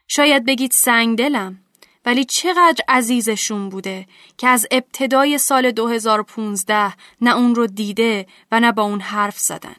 شاید 0.08 0.44
بگید 0.44 0.70
سنگ 0.70 1.18
دلم 1.18 1.58
ولی 2.06 2.24
چقدر 2.24 2.84
عزیزشون 2.88 3.68
بوده 3.68 4.06
که 4.38 4.48
از 4.48 4.66
ابتدای 4.70 5.38
سال 5.38 5.70
2015 5.70 6.92
نه 7.20 7.36
اون 7.36 7.54
رو 7.54 7.66
دیده 7.66 8.26
و 8.52 8.60
نه 8.60 8.72
با 8.72 8.82
اون 8.82 9.00
حرف 9.00 9.38
زدن. 9.38 9.76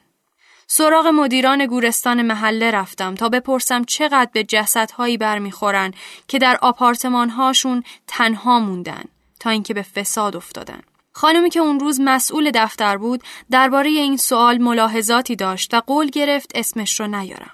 سراغ 0.68 1.08
مدیران 1.08 1.66
گورستان 1.66 2.22
محله 2.22 2.72
رفتم 2.72 3.16
تا 3.16 3.30
بپرسم 3.30 3.84
چقدر 3.84 4.30
به 4.34 4.44
جسدهایی 4.44 5.18
برمیخورن 5.18 5.94
که 6.28 6.40
در 6.40 6.58
آپارتمانهاشون 6.62 7.84
تنها 8.08 8.60
موندن 8.60 9.04
تا 9.40 9.50
اینکه 9.50 9.74
به 9.74 9.82
فساد 9.82 10.36
افتادن. 10.36 10.80
خانمی 11.12 11.50
که 11.50 11.60
اون 11.60 11.80
روز 11.80 12.00
مسئول 12.02 12.52
دفتر 12.54 12.98
بود 12.98 13.24
درباره 13.52 13.90
این 13.90 14.18
سوال 14.18 14.58
ملاحظاتی 14.58 15.36
داشت 15.36 15.74
و 15.74 15.80
قول 15.80 16.10
گرفت 16.10 16.52
اسمش 16.56 17.00
رو 17.00 17.08
نیارم. 17.08 17.52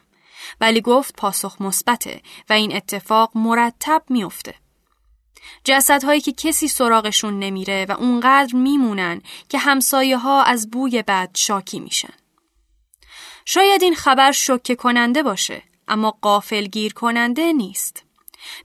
ولی 0.61 0.81
گفت 0.81 1.15
پاسخ 1.15 1.61
مثبته 1.61 2.21
و 2.49 2.53
این 2.53 2.75
اتفاق 2.75 3.31
مرتب 3.35 4.03
میافته. 4.09 4.55
جسدهایی 5.63 6.21
که 6.21 6.31
کسی 6.31 6.67
سراغشون 6.67 7.39
نمیره 7.39 7.85
و 7.89 7.91
اونقدر 7.91 8.55
میمونن 8.55 9.21
که 9.49 9.57
همسایه 9.57 10.17
ها 10.17 10.43
از 10.43 10.71
بوی 10.71 11.03
بد 11.07 11.29
شاکی 11.33 11.79
میشن. 11.79 12.13
شاید 13.51 13.83
این 13.83 13.95
خبر 13.95 14.31
شکه 14.31 14.75
کننده 14.75 15.23
باشه 15.23 15.61
اما 15.87 16.17
قافل 16.21 16.65
گیر 16.65 16.93
کننده 16.93 17.53
نیست. 17.53 18.03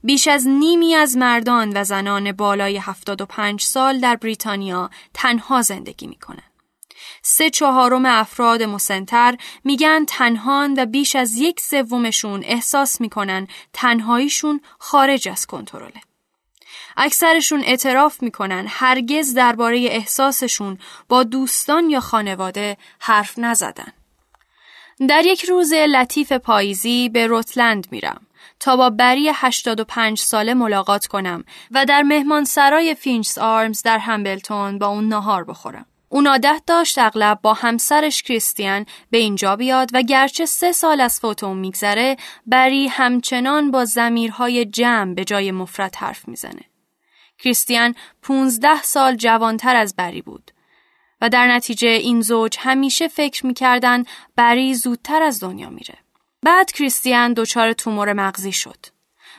بیش 0.03 0.27
از 0.27 0.47
نیمی 0.47 0.95
از 0.95 1.17
مردان 1.17 1.71
و 1.75 1.83
زنان 1.83 2.31
بالای 2.31 2.77
75 2.77 3.61
سال 3.61 3.99
در 3.99 4.15
بریتانیا 4.15 4.89
تنها 5.13 5.61
زندگی 5.61 6.07
می‌کنن. 6.07 6.43
سه 7.21 7.49
چهارم 7.49 8.05
افراد 8.05 8.63
مسنتر 8.63 9.37
میگن 9.63 10.05
تنهان 10.05 10.73
و 10.77 10.85
بیش 10.85 11.15
از 11.15 11.35
یک 11.35 11.59
سومشون 11.59 12.43
احساس 12.43 13.01
می‌کنن 13.01 13.47
تنهاییشون 13.73 14.61
خارج 14.79 15.29
از 15.29 15.45
کنترله. 15.45 16.01
اکثرشون 16.97 17.61
اعتراف 17.61 18.23
می‌کنن 18.23 18.65
هرگز 18.69 19.33
درباره 19.33 19.77
احساسشون 19.77 20.77
با 21.09 21.23
دوستان 21.23 21.89
یا 21.89 21.99
خانواده 21.99 22.77
حرف 22.99 23.39
نزدن. 23.39 23.93
در 24.99 25.25
یک 25.25 25.43
روز 25.43 25.73
لطیف 25.73 26.31
پاییزی 26.31 27.09
به 27.09 27.27
روتلند 27.27 27.87
میرم 27.91 28.21
تا 28.59 28.75
با 28.75 28.89
بری 28.89 29.31
85 29.33 30.19
ساله 30.19 30.53
ملاقات 30.53 31.05
کنم 31.05 31.43
و 31.71 31.85
در 31.85 32.01
مهمانسرای 32.01 32.95
فینچس 32.95 33.37
آرمز 33.37 33.81
در 33.81 33.97
همبلتون 33.97 34.79
با 34.79 34.87
اون 34.87 35.07
نهار 35.07 35.43
بخورم. 35.43 35.85
اون 36.09 36.27
عادت 36.27 36.61
داشت 36.67 36.97
اغلب 36.97 37.39
با 37.41 37.53
همسرش 37.53 38.23
کریستیان 38.23 38.85
به 39.11 39.17
اینجا 39.17 39.55
بیاد 39.55 39.89
و 39.93 40.01
گرچه 40.01 40.45
سه 40.45 40.71
سال 40.71 41.01
از 41.01 41.19
فوت 41.19 41.43
اون 41.43 41.57
میگذره 41.57 42.17
بری 42.45 42.87
همچنان 42.87 43.71
با 43.71 43.85
زمیرهای 43.85 44.65
جمع 44.65 45.13
به 45.13 45.23
جای 45.25 45.51
مفرد 45.51 45.95
حرف 45.95 46.27
می‌زنه. 46.27 46.61
کریستیان 47.39 47.95
15 48.21 48.81
سال 48.81 49.15
جوانتر 49.15 49.75
از 49.75 49.95
بری 49.95 50.21
بود 50.21 50.51
و 51.21 51.29
در 51.29 51.47
نتیجه 51.47 51.87
این 51.87 52.21
زوج 52.21 52.57
همیشه 52.59 53.07
فکر 53.07 53.45
می‌کردن 53.45 54.03
بری 54.35 54.73
زودتر 54.73 55.23
از 55.23 55.39
دنیا 55.39 55.69
میره. 55.69 55.97
بعد 56.43 56.71
کریستیان 56.71 57.33
دچار 57.33 57.73
تومور 57.73 58.13
مغزی 58.13 58.51
شد. 58.51 58.85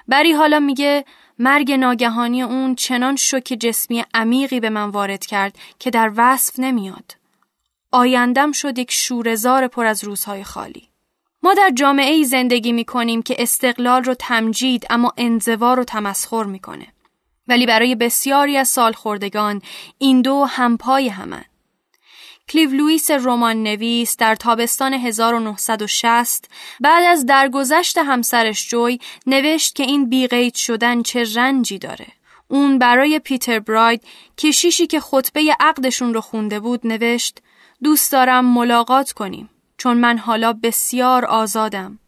بری 0.08 0.32
حالا 0.32 0.60
میگه 0.60 1.04
مرگ 1.38 1.72
ناگهانی 1.72 2.42
اون 2.42 2.74
چنان 2.74 3.16
شوک 3.16 3.56
جسمی 3.60 4.04
عمیقی 4.14 4.60
به 4.60 4.70
من 4.70 4.88
وارد 4.88 5.26
کرد 5.26 5.58
که 5.78 5.90
در 5.90 6.12
وصف 6.16 6.58
نمیاد. 6.58 7.16
آیندم 7.92 8.52
شد 8.52 8.78
یک 8.78 8.92
شورزار 8.92 9.68
پر 9.68 9.86
از 9.86 10.04
روزهای 10.04 10.44
خالی. 10.44 10.88
ما 11.42 11.54
در 11.54 11.70
جامعه 11.74 12.12
ای 12.12 12.24
زندگی 12.24 12.72
می 12.72 12.84
کنیم 12.84 13.22
که 13.22 13.36
استقلال 13.38 14.04
رو 14.04 14.14
تمجید 14.14 14.86
اما 14.90 15.12
انزوا 15.16 15.74
رو 15.74 15.84
تمسخر 15.84 16.44
می‌کنه. 16.44 16.86
ولی 17.48 17.66
برای 17.66 17.94
بسیاری 17.94 18.56
از 18.56 18.68
سالخوردگان 18.68 19.62
این 19.98 20.22
دو 20.22 20.44
همپای 20.44 21.08
همن. 21.08 21.44
کلیو 22.48 22.70
لویس 22.70 23.10
رمان 23.10 23.62
نویس 23.62 24.16
در 24.16 24.34
تابستان 24.34 24.94
1960 24.94 26.48
بعد 26.80 27.04
از 27.04 27.26
درگذشت 27.26 27.98
همسرش 27.98 28.68
جوی 28.68 28.98
نوشت 29.26 29.74
که 29.74 29.82
این 29.82 30.08
بیقید 30.08 30.54
شدن 30.54 31.02
چه 31.02 31.24
رنجی 31.34 31.78
داره. 31.78 32.06
اون 32.48 32.78
برای 32.78 33.18
پیتر 33.18 33.58
براید 33.58 34.02
کشیشی 34.38 34.86
که 34.86 35.00
خطبه 35.00 35.56
عقدشون 35.60 36.14
رو 36.14 36.20
خونده 36.20 36.60
بود 36.60 36.86
نوشت 36.86 37.38
دوست 37.82 38.12
دارم 38.12 38.44
ملاقات 38.44 39.12
کنیم 39.12 39.50
چون 39.78 39.96
من 39.96 40.18
حالا 40.18 40.52
بسیار 40.52 41.24
آزادم. 41.24 41.98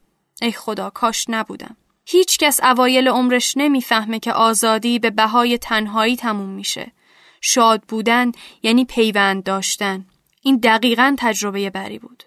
ای 0.43 0.53
خدا 0.53 0.91
کاش 0.91 1.25
نبودم. 1.29 1.77
هیچ 2.07 2.39
کس 2.39 2.61
اوایل 2.61 3.09
عمرش 3.09 3.57
نمی‌فهمه 3.57 4.19
که 4.19 4.33
آزادی 4.33 4.99
به 4.99 5.11
بهای 5.11 5.59
تنهایی 5.59 6.17
تموم 6.17 6.49
میشه. 6.49 6.93
شاد 7.41 7.83
بودن 7.89 8.33
یعنی 8.63 8.85
پیوند 8.85 9.43
داشتن. 9.43 10.07
این 10.43 10.57
دقیقا 10.57 11.15
تجربه 11.19 11.71
بری 11.71 11.99
بود. 11.99 12.25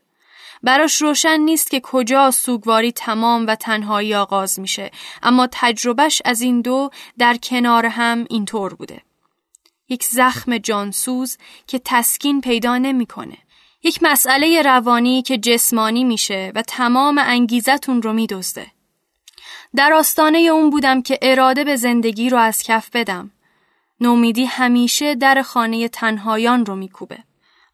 براش 0.63 1.01
روشن 1.01 1.39
نیست 1.39 1.71
که 1.71 1.79
کجا 1.79 2.31
سوگواری 2.31 2.91
تمام 2.91 3.47
و 3.47 3.55
تنهایی 3.55 4.15
آغاز 4.15 4.59
میشه 4.59 4.91
اما 5.23 5.47
تجربهش 5.51 6.21
از 6.25 6.41
این 6.41 6.61
دو 6.61 6.89
در 7.17 7.37
کنار 7.37 7.85
هم 7.85 8.25
اینطور 8.29 8.73
بوده. 8.73 9.01
یک 9.89 10.03
زخم 10.03 10.57
جانسوز 10.57 11.37
که 11.67 11.81
تسکین 11.85 12.41
پیدا 12.41 12.77
نمی‌کنه. 12.77 13.37
یک 13.83 13.99
مسئله 14.01 14.61
روانی 14.61 15.21
که 15.21 15.37
جسمانی 15.37 16.03
میشه 16.03 16.51
و 16.55 16.61
تمام 16.61 17.17
انگیزتون 17.17 18.01
رو 18.01 18.13
میدزده. 18.13 18.67
در 19.75 19.93
آستانه 19.93 20.37
اون 20.37 20.69
بودم 20.69 21.01
که 21.01 21.19
اراده 21.21 21.63
به 21.63 21.75
زندگی 21.75 22.29
رو 22.29 22.37
از 22.37 22.63
کف 22.63 22.89
بدم. 22.93 23.31
نومیدی 24.01 24.45
همیشه 24.45 25.15
در 25.15 25.41
خانه 25.41 25.87
تنهایان 25.87 26.65
رو 26.65 26.75
میکوبه. 26.75 27.17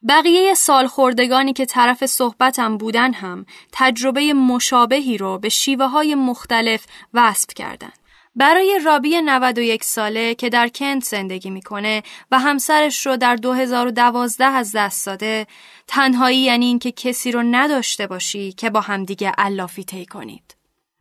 بقیه 0.09 0.53
سالخوردگانی 0.53 1.53
که 1.53 1.65
طرف 1.65 2.05
صحبتم 2.05 2.77
بودن 2.77 3.13
هم 3.13 3.45
تجربه 3.71 4.33
مشابهی 4.33 5.17
رو 5.17 5.37
به 5.37 5.49
شیوه 5.49 5.85
های 5.85 6.15
مختلف 6.15 6.85
وصف 7.13 7.53
کردند. 7.55 7.99
برای 8.35 8.79
رابی 8.85 9.21
91 9.21 9.83
ساله 9.83 10.35
که 10.35 10.49
در 10.49 10.67
کنت 10.67 11.03
زندگی 11.03 11.49
می‌کنه 11.49 12.03
و 12.31 12.39
همسرش 12.39 13.05
رو 13.05 13.17
در 13.17 13.35
2012 13.35 14.45
از 14.45 14.71
دست 14.75 15.05
داده 15.05 15.47
تنهایی 15.87 16.39
یعنی 16.39 16.65
اینکه 16.65 16.91
کسی 16.91 17.31
رو 17.31 17.43
نداشته 17.43 18.07
باشی 18.07 18.51
که 18.51 18.69
با 18.69 18.81
همدیگه 18.81 19.29
علافی 19.37 19.83
طی 19.83 20.05
کنید. 20.05 20.55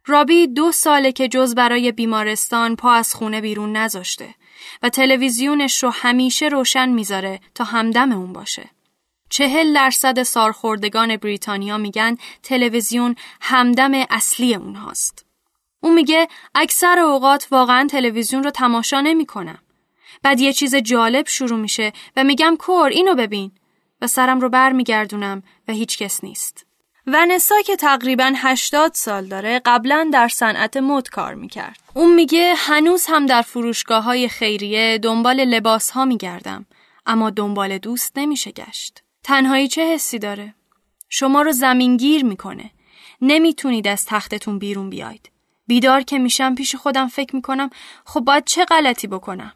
رابی 0.07 0.47
دو 0.47 0.73
ساله 0.73 1.13
که 1.13 1.29
جز 1.29 1.55
برای 1.55 1.93
بیمارستان 1.93 2.77
پا 2.77 2.93
از 2.93 3.15
خونه 3.15 3.41
بیرون 3.41 3.77
نذاشته 3.77 4.35
و 4.83 4.89
تلویزیونش 4.89 5.83
رو 5.83 5.91
همیشه 5.91 6.49
روشن 6.49 6.89
می‌ذاره 6.89 7.41
تا 7.55 7.65
همدم 7.65 8.13
اون 8.13 8.33
باشه. 8.33 8.71
چهل 9.29 9.75
درصد 9.75 10.23
سارخوردگان 10.23 11.17
بریتانیا 11.17 11.79
میگن 11.79 12.17
تلویزیون 12.43 13.17
همدم 13.41 13.93
اصلی 14.11 14.55
اونهاست. 14.55 15.27
اون 15.81 15.95
میگه 15.95 16.29
اکثر 16.55 16.99
اوقات 16.99 17.49
واقعا 17.51 17.87
تلویزیون 17.91 18.43
رو 18.43 18.51
تماشا 18.51 19.01
نمی‌کنم. 19.01 19.59
بعد 20.23 20.41
یه 20.41 20.53
چیز 20.53 20.75
جالب 20.75 21.27
شروع 21.27 21.59
میشه 21.59 21.93
و 22.17 22.25
میگم 22.25 22.57
کور 22.59 22.89
اینو 22.89 23.15
ببین 23.15 23.53
و 24.03 24.07
سرم 24.07 24.41
رو 24.41 24.49
بر 24.49 24.73
میگردونم 24.73 25.43
و 25.69 25.73
هیچ 25.73 25.99
کس 25.99 26.25
نیست. 26.25 26.67
ونسا 27.07 27.55
که 27.67 27.77
تقریبا 27.77 28.33
80 28.37 28.95
سال 28.95 29.27
داره 29.27 29.61
قبلا 29.65 30.11
در 30.13 30.29
صنعت 30.29 30.77
مد 30.77 31.09
کار 31.09 31.35
می‌کرد. 31.35 31.79
اون 31.95 32.15
میگه 32.15 32.55
هنوز 32.57 33.07
هم 33.09 33.27
در 33.27 33.43
فروشگاه 33.43 34.03
های 34.03 34.29
خیریه 34.29 34.99
دنبال 34.99 35.45
لباس 35.45 35.91
ها 35.91 36.05
میگردم 36.05 36.67
اما 37.07 37.31
دنبال 37.31 37.79
دوست 37.79 38.19
نمیشه 38.19 38.51
گشت. 38.51 39.03
تنهایی 39.27 39.69
چه 39.69 39.95
حسی 39.95 40.19
داره؟ 40.19 40.55
شما 41.09 41.43
رو 41.43 41.53
زمینگیر 41.53 42.25
می‌کنه. 42.25 42.71
نمی‌تونید 43.23 43.89
از 43.89 44.05
تختتون 44.05 44.59
بیرون 44.59 44.91
بیاید. 44.91 45.31
بیدار 45.67 46.03
که 46.03 46.19
میشم 46.19 46.55
پیش 46.55 46.75
خودم 46.75 47.09
فکر 47.09 47.37
می‌کنم 47.37 47.71
خب 48.05 48.21
باید 48.21 48.45
چه 48.45 48.65
غلطی 48.65 49.07
بکنم؟ 49.07 49.53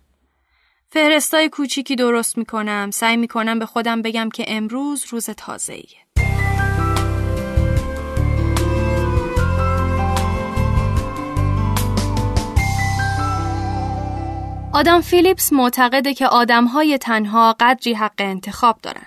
فهرستای 0.88 1.48
کوچیکی 1.48 1.96
درست 1.96 2.38
می‌کنم 2.38 2.90
سعی 2.92 3.16
می‌کنم 3.16 3.59
به 3.59 3.66
خودم 3.66 4.02
بگم 4.02 4.28
که 4.28 4.44
امروز 4.48 5.04
روز 5.09 5.30
تازه 5.30 5.72
ایه. 5.72 6.00
آدم 14.74 15.00
فیلیپس 15.00 15.52
معتقده 15.52 16.14
که 16.14 16.26
آدمهای 16.26 16.98
تنها 16.98 17.56
قدری 17.61 17.94
حق 17.94 18.14
انتخاب 18.18 18.78
دارن. 18.83 19.06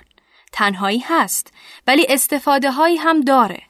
تنهایی 0.54 1.00
هست 1.00 1.54
ولی 1.88 2.06
استفاده 2.10 2.72
هایی 2.72 2.98
هم 2.98 3.22
داره. 3.22 3.64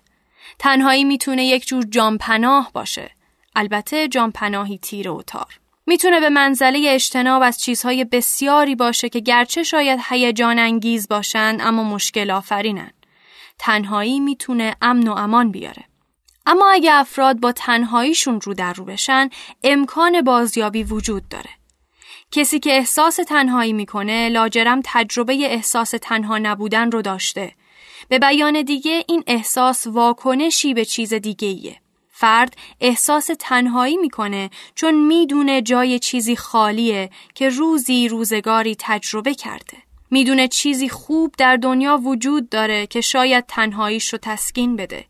تنهایی 0.60 1.04
می‌تونه 1.04 1.46
یک 1.46 1.68
جور 1.68 1.84
جانپناه 1.90 2.72
باشه. 2.74 3.12
البته 3.56 4.08
جانپناهی 4.08 4.78
تیر 4.78 5.10
و 5.10 5.22
تار. 5.22 5.60
می‌تونه 5.86 6.20
به 6.20 6.30
منزله 6.30 6.84
اجتناب 6.88 7.42
از 7.42 7.62
چیزهای 7.62 8.06
بسیاری 8.06 8.76
باشه 8.76 9.10
که 9.10 9.20
گرچه 9.20 9.64
شاید 9.64 10.00
هیجان 10.10 10.60
انگیز 10.60 11.08
باشن 11.08 11.58
اما 11.60 11.84
مشکل 11.84 12.32
آفرینن. 12.32 12.92
تنهایی 13.60 14.20
می‌تونه 14.20 14.76
امن 14.82 15.08
و 15.08 15.14
امان 15.14 15.52
بیاره. 15.52 15.84
اما 16.46 16.70
اگه 16.72 16.94
افراد 16.94 17.40
با 17.40 17.52
تنهاییشون 17.52 18.42
رو 18.42 18.54
در 18.54 18.74
رو 18.74 18.86
بشن 18.86 19.30
امکان 19.64 20.22
بازیابی 20.22 20.84
وجود 20.84 21.30
داره. 21.30 21.50
کسی 22.34 22.60
که 22.60 22.72
احساس 22.72 23.16
تنهایی 23.16 23.74
می‌کنه 23.74 24.30
لاجرم 24.30 24.82
تجربه 24.84 25.34
احساس 25.34 25.94
تنها 26.02 26.38
نبودن 26.38 26.92
رو 26.92 27.02
داشته. 27.02 27.52
به 28.10 28.20
بیان 28.20 28.62
دیگه 28.62 29.04
این 29.08 29.24
احساس 29.28 29.88
واکنشی 29.88 30.74
به 30.74 30.86
چیز 30.86 31.14
دیگه 31.14 31.48
ایه. 31.48 31.78
فرد 32.10 32.56
احساس 32.82 33.30
تنهایی 33.40 33.98
می‌کنه 33.98 34.50
چون 34.76 35.08
می‌دونه 35.08 35.62
جای 35.62 36.00
چیزی 36.00 36.36
خالیه 36.36 37.10
که 37.36 37.50
روزی 37.50 38.08
روزگاری 38.08 38.76
تجربه 38.80 39.34
کرده. 39.34 39.78
می‌دونه 40.12 40.48
چیزی 40.48 40.90
خوب 40.90 41.34
در 41.38 41.56
دنیا 41.56 41.98
وجود 41.98 42.50
داره 42.50 42.88
که 42.88 43.02
شاید 43.02 43.46
تنهاییش 43.48 44.14
رو 44.14 44.20
تسکین 44.22 44.76
بده. 44.76 45.06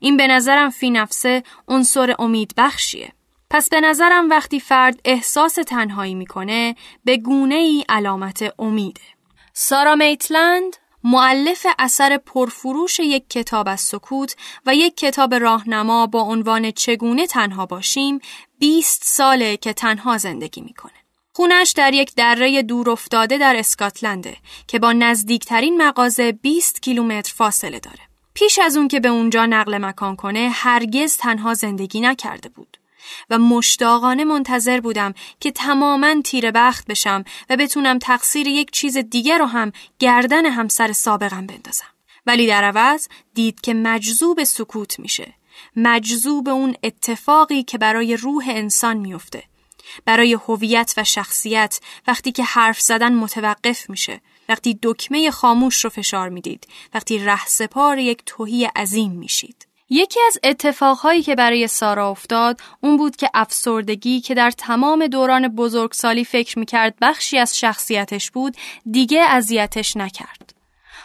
این 0.00 0.16
به 0.16 0.26
نظرم 0.26 0.70
فی 0.70 0.90
نفسه 0.90 1.42
عنصر 1.68 2.14
امید 2.18 2.54
بخشیه. 2.56 3.12
پس 3.50 3.68
به 3.68 3.80
نظرم 3.80 4.30
وقتی 4.30 4.60
فرد 4.60 5.00
احساس 5.04 5.54
تنهایی 5.54 6.14
می‌کنه 6.14 6.74
به 7.04 7.16
گونه 7.16 7.54
ای 7.54 7.84
علامت 7.88 8.54
امیده. 8.58 9.00
سارا 9.52 9.94
میتلند 9.94 10.76
معلف 11.04 11.66
اثر 11.78 12.16
پرفروش 12.16 13.00
یک 13.00 13.30
کتاب 13.30 13.68
از 13.68 13.80
سکوت 13.80 14.36
و 14.66 14.74
یک 14.74 14.96
کتاب 14.96 15.34
راهنما 15.34 16.06
با 16.06 16.20
عنوان 16.20 16.70
چگونه 16.70 17.26
تنها 17.26 17.66
باشیم 17.66 18.18
20 18.58 19.02
ساله 19.04 19.56
که 19.56 19.72
تنها 19.72 20.18
زندگی 20.18 20.60
می‌کنه. 20.60 20.92
خونش 21.32 21.70
در 21.70 21.94
یک 21.94 22.14
دره 22.14 22.62
دور 22.62 22.90
افتاده 22.90 23.38
در 23.38 23.56
اسکاتلنده 23.56 24.36
که 24.66 24.78
با 24.78 24.92
نزدیکترین 24.92 25.82
مغازه 25.82 26.32
20 26.32 26.82
کیلومتر 26.82 27.32
فاصله 27.34 27.80
داره. 27.80 27.98
پیش 28.34 28.58
از 28.58 28.76
اون 28.76 28.88
که 28.88 29.00
به 29.00 29.08
اونجا 29.08 29.46
نقل 29.46 29.78
مکان 29.78 30.16
کنه 30.16 30.50
هرگز 30.52 31.16
تنها 31.16 31.54
زندگی 31.54 32.00
نکرده 32.00 32.48
بود. 32.48 32.75
و 33.30 33.38
مشتاقانه 33.38 34.24
منتظر 34.24 34.80
بودم 34.80 35.14
که 35.40 35.50
تماما 35.50 36.22
تیر 36.22 36.50
بخت 36.50 36.86
بشم 36.86 37.24
و 37.50 37.56
بتونم 37.56 37.98
تقصیر 37.98 38.46
یک 38.46 38.70
چیز 38.70 38.96
دیگر 38.96 39.38
رو 39.38 39.46
هم 39.46 39.72
گردن 39.98 40.46
همسر 40.46 40.92
سابقم 40.92 41.46
بندازم. 41.46 41.86
ولی 42.26 42.46
در 42.46 42.64
عوض 42.64 43.08
دید 43.34 43.60
که 43.60 43.74
مجذوب 43.74 44.44
سکوت 44.44 44.98
میشه. 44.98 45.34
مجذوب 45.76 46.48
اون 46.48 46.74
اتفاقی 46.82 47.62
که 47.62 47.78
برای 47.78 48.16
روح 48.16 48.44
انسان 48.48 48.96
میفته. 48.96 49.42
برای 50.04 50.32
هویت 50.32 50.94
و 50.96 51.04
شخصیت 51.04 51.80
وقتی 52.06 52.32
که 52.32 52.44
حرف 52.44 52.80
زدن 52.80 53.14
متوقف 53.14 53.90
میشه. 53.90 54.20
وقتی 54.48 54.78
دکمه 54.82 55.30
خاموش 55.30 55.84
رو 55.84 55.90
فشار 55.90 56.28
می‌دید. 56.28 56.66
وقتی 56.94 57.18
رهسپار 57.18 57.98
یک 57.98 58.22
توهی 58.26 58.64
عظیم 58.64 59.12
میشید. 59.12 59.66
یکی 59.90 60.20
از 60.26 60.38
اتفاقهایی 60.44 61.22
که 61.22 61.34
برای 61.34 61.66
سارا 61.66 62.10
افتاد 62.10 62.60
اون 62.80 62.96
بود 62.96 63.16
که 63.16 63.30
افسردگی 63.34 64.20
که 64.20 64.34
در 64.34 64.50
تمام 64.50 65.06
دوران 65.06 65.48
بزرگسالی 65.48 66.24
فکر 66.24 66.58
می‌کرد 66.58 66.94
بخشی 67.00 67.38
از 67.38 67.58
شخصیتش 67.58 68.30
بود 68.30 68.56
دیگه 68.90 69.20
اذیتش 69.20 69.96
نکرد. 69.96 70.54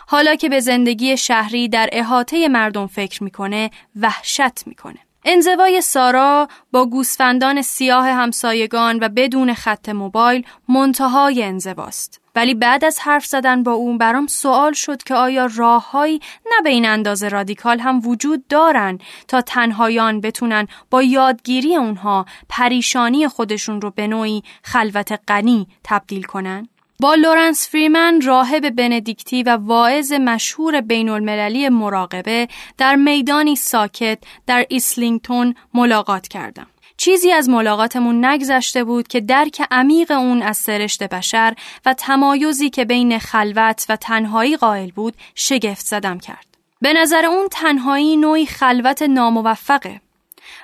حالا 0.08 0.36
که 0.36 0.50
به 0.50 0.60
زندگی 0.60 1.18
شهری 1.18 1.70
در 1.70 1.90
احاطه 1.92 2.48
مردم 2.48 2.88
فکر 2.88 3.24
می‌کنه 3.24 3.72
وحشت 3.96 4.68
می‌کنه. 4.68 5.00
انزوای 5.26 5.82
سارا 5.82 6.48
با 6.72 6.86
گوسفندان 6.86 7.62
سیاه 7.62 8.08
همسایگان 8.08 9.00
و 9.02 9.10
بدون 9.10 9.54
خط 9.54 9.90
موبایل 9.90 10.46
منتهای 10.70 11.44
انزواست. 11.44 12.22
ولی 12.36 12.54
بعد 12.54 12.86
از 12.86 13.00
حرف 13.00 13.26
زدن 13.26 13.64
با 13.64 13.72
اون 13.72 13.98
برام 13.98 14.28
سوال 14.28 14.74
شد 14.74 15.04
که 15.04 15.16
آیا 15.16 15.50
راههایی 15.56 16.20
نه 16.46 16.62
به 16.64 16.70
این 16.70 16.86
اندازه 16.86 17.28
رادیکال 17.28 17.80
هم 17.80 18.08
وجود 18.08 18.48
دارن 18.48 19.00
تا 19.28 19.42
تنهایان 19.42 20.22
بتونن 20.22 20.68
با 20.90 21.04
یادگیری 21.04 21.76
اونها 21.76 22.26
پریشانی 22.50 23.28
خودشون 23.28 23.82
رو 23.82 23.92
به 23.92 24.08
نوعی 24.08 24.44
خلوت 24.64 25.20
غنی 25.28 25.68
تبدیل 25.84 26.24
کنن؟ 26.24 26.68
با 27.02 27.16
لورنس 27.16 27.70
فریمن 27.70 28.22
راهب 28.22 28.70
بندیکتی 28.76 29.44
و 29.44 29.50
واعظ 29.50 30.12
مشهور 30.12 30.82
بین 30.82 31.10
المللی 31.10 31.70
مراقبه 31.70 32.48
در 32.78 32.96
میدانی 32.96 33.56
ساکت 33.56 34.18
در 34.48 34.66
ایسلینگتون 34.70 35.56
ملاقات 35.74 36.28
کردم. 36.28 36.68
چیزی 36.98 37.32
از 37.32 37.50
ملاقاتمون 37.50 38.26
نگذشته 38.26 38.84
بود 38.84 39.08
که 39.08 39.20
درک 39.20 39.62
عمیق 39.72 40.12
اون 40.12 40.42
از 40.42 40.58
سرشت 40.58 41.04
بشر 41.04 41.54
و 41.86 41.94
تمایزی 41.94 42.70
که 42.70 42.86
بین 42.86 43.20
خلوت 43.20 43.86
و 43.90 43.96
تنهایی 43.96 44.58
قائل 44.58 44.92
بود 44.92 45.14
شگفت 45.36 45.86
زدم 45.86 46.20
کرد. 46.20 46.46
به 46.82 46.94
نظر 46.94 47.26
اون 47.26 47.48
تنهایی 47.52 48.18
نوعی 48.18 48.46
خلوت 48.46 49.02
ناموفقه. 49.02 50.02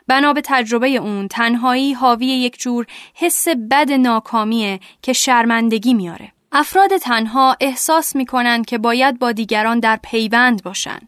بنا 0.07 0.33
به 0.33 0.41
تجربه 0.45 0.89
اون 0.89 1.27
تنهایی 1.27 1.93
حاوی 1.93 2.25
یک 2.25 2.59
جور 2.59 2.85
حس 3.13 3.47
بد 3.47 3.91
ناکامیه 3.91 4.79
که 5.01 5.13
شرمندگی 5.13 5.93
میاره. 5.93 6.31
افراد 6.51 6.97
تنها 6.97 7.57
احساس 7.59 8.15
می‌کنن 8.15 8.63
که 8.63 8.77
باید 8.77 9.19
با 9.19 9.31
دیگران 9.31 9.79
در 9.79 9.99
پیوند 10.03 10.63
باشن 10.63 10.99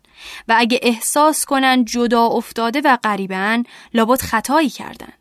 و 0.48 0.56
اگه 0.58 0.80
احساس 0.82 1.46
کنن 1.46 1.86
جدا 1.86 2.26
افتاده 2.26 2.82
و 2.86 2.98
غریبن 3.04 3.64
لابد 3.94 4.22
خطایی 4.22 4.70
کردن. 4.70 5.14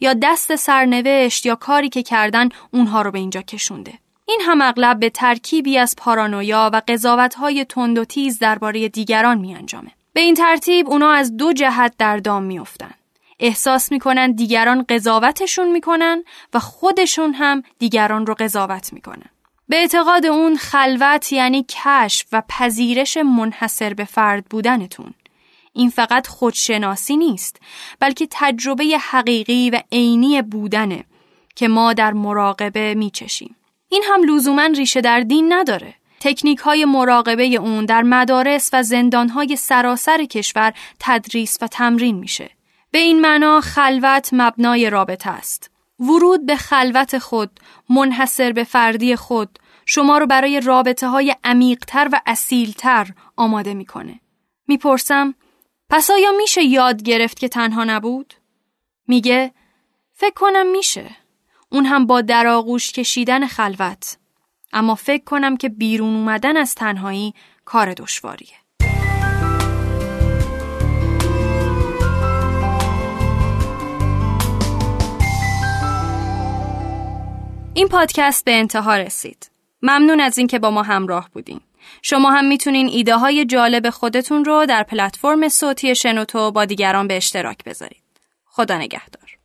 یا 0.00 0.14
دست 0.22 0.56
سرنوشت 0.56 1.46
یا 1.46 1.54
کاری 1.54 1.88
که 1.88 2.02
کردن 2.02 2.48
اونها 2.72 3.02
رو 3.02 3.10
به 3.10 3.18
اینجا 3.18 3.42
کشونده. 3.42 3.92
این 4.24 4.40
هم 4.46 4.62
اغلب 4.62 5.00
به 5.00 5.10
ترکیبی 5.10 5.78
از 5.78 5.94
پارانویا 5.98 6.70
و 6.72 6.82
قضاوتهای 6.88 7.64
تند 7.64 7.98
و 7.98 8.04
تیز 8.04 8.38
درباره 8.38 8.88
دیگران 8.88 9.38
می 9.38 9.54
انجامه. 9.54 9.90
به 10.12 10.20
این 10.20 10.34
ترتیب 10.34 10.88
اونا 10.88 11.12
از 11.12 11.36
دو 11.36 11.52
جهت 11.52 11.94
در 11.98 12.16
دام 12.16 12.42
میافتن. 12.42 12.94
احساس 13.40 13.92
می‌کنن 13.92 14.32
دیگران 14.32 14.84
قضاوتشون 14.88 15.72
می‌کنن 15.72 16.24
و 16.54 16.58
خودشون 16.58 17.34
هم 17.34 17.62
دیگران 17.78 18.26
رو 18.26 18.34
قضاوت 18.34 18.92
می‌کنن. 18.92 19.30
به 19.68 19.76
اعتقاد 19.76 20.26
اون 20.26 20.56
خلوت 20.56 21.32
یعنی 21.32 21.66
کشف 21.68 22.26
و 22.32 22.42
پذیرش 22.48 23.16
منحصر 23.16 23.94
به 23.94 24.04
فرد 24.04 24.44
بودنتون. 24.44 25.14
این 25.72 25.90
فقط 25.90 26.26
خودشناسی 26.26 27.16
نیست 27.16 27.60
بلکه 28.00 28.28
تجربه 28.30 28.84
حقیقی 29.00 29.70
و 29.70 29.80
عینی 29.92 30.42
بودنه 30.42 31.04
که 31.56 31.68
ما 31.68 31.92
در 31.92 32.12
مراقبه 32.12 32.94
میچشیم. 32.94 33.56
این 33.88 34.04
هم 34.08 34.34
لزوما 34.34 34.66
ریشه 34.66 35.00
در 35.00 35.20
دین 35.20 35.52
نداره. 35.52 35.94
تکنیک 36.20 36.58
های 36.58 36.84
مراقبه 36.84 37.44
اون 37.44 37.84
در 37.84 38.02
مدارس 38.02 38.70
و 38.72 38.82
زندان 38.82 39.28
های 39.28 39.56
سراسر 39.56 40.24
کشور 40.24 40.72
تدریس 41.00 41.58
و 41.60 41.66
تمرین 41.66 42.16
میشه. 42.16 42.50
به 42.90 42.98
این 42.98 43.20
معنا 43.20 43.60
خلوت 43.60 44.28
مبنای 44.32 44.90
رابطه 44.90 45.30
است. 45.30 45.70
ورود 46.00 46.46
به 46.46 46.56
خلوت 46.56 47.18
خود، 47.18 47.60
منحصر 47.90 48.52
به 48.52 48.64
فردی 48.64 49.16
خود، 49.16 49.58
شما 49.86 50.18
رو 50.18 50.26
برای 50.26 50.60
رابطه 50.60 51.08
های 51.08 51.36
عمیقتر 51.44 52.08
و 52.12 52.20
اصیلتر 52.26 53.10
آماده 53.36 53.74
می‌کنه. 53.74 54.20
می‌پرسم 54.66 55.34
پس 55.90 56.10
آیا 56.10 56.32
میشه 56.32 56.62
یاد 56.62 57.02
گرفت 57.02 57.38
که 57.38 57.48
تنها 57.48 57.84
نبود؟ 57.84 58.34
میگه 59.06 59.52
فکر 60.12 60.34
کنم 60.34 60.66
میشه. 60.70 61.10
اون 61.72 61.86
هم 61.86 62.06
با 62.06 62.20
درآغوش 62.20 62.92
کشیدن 62.92 63.46
خلوت. 63.46 64.16
اما 64.72 64.94
فکر 64.94 65.24
کنم 65.24 65.56
که 65.56 65.68
بیرون 65.68 66.14
اومدن 66.14 66.56
از 66.56 66.74
تنهایی 66.74 67.34
کار 67.64 67.94
دشواریه. 67.94 68.57
این 77.78 77.88
پادکست 77.88 78.44
به 78.44 78.54
انتها 78.54 78.96
رسید. 78.96 79.50
ممنون 79.82 80.20
از 80.20 80.38
اینکه 80.38 80.58
با 80.58 80.70
ما 80.70 80.82
همراه 80.82 81.30
بودین. 81.32 81.60
شما 82.02 82.30
هم 82.30 82.44
می‌تونین 82.44 82.88
ایده 82.88 83.16
های 83.16 83.44
جالب 83.44 83.90
خودتون 83.90 84.44
رو 84.44 84.66
در 84.66 84.82
پلتفرم 84.82 85.48
صوتی 85.48 85.94
شنوتو 85.94 86.50
با 86.50 86.64
دیگران 86.64 87.08
به 87.08 87.16
اشتراک 87.16 87.64
بذارید. 87.64 88.02
خدا 88.44 88.78
نگهدار. 88.78 89.38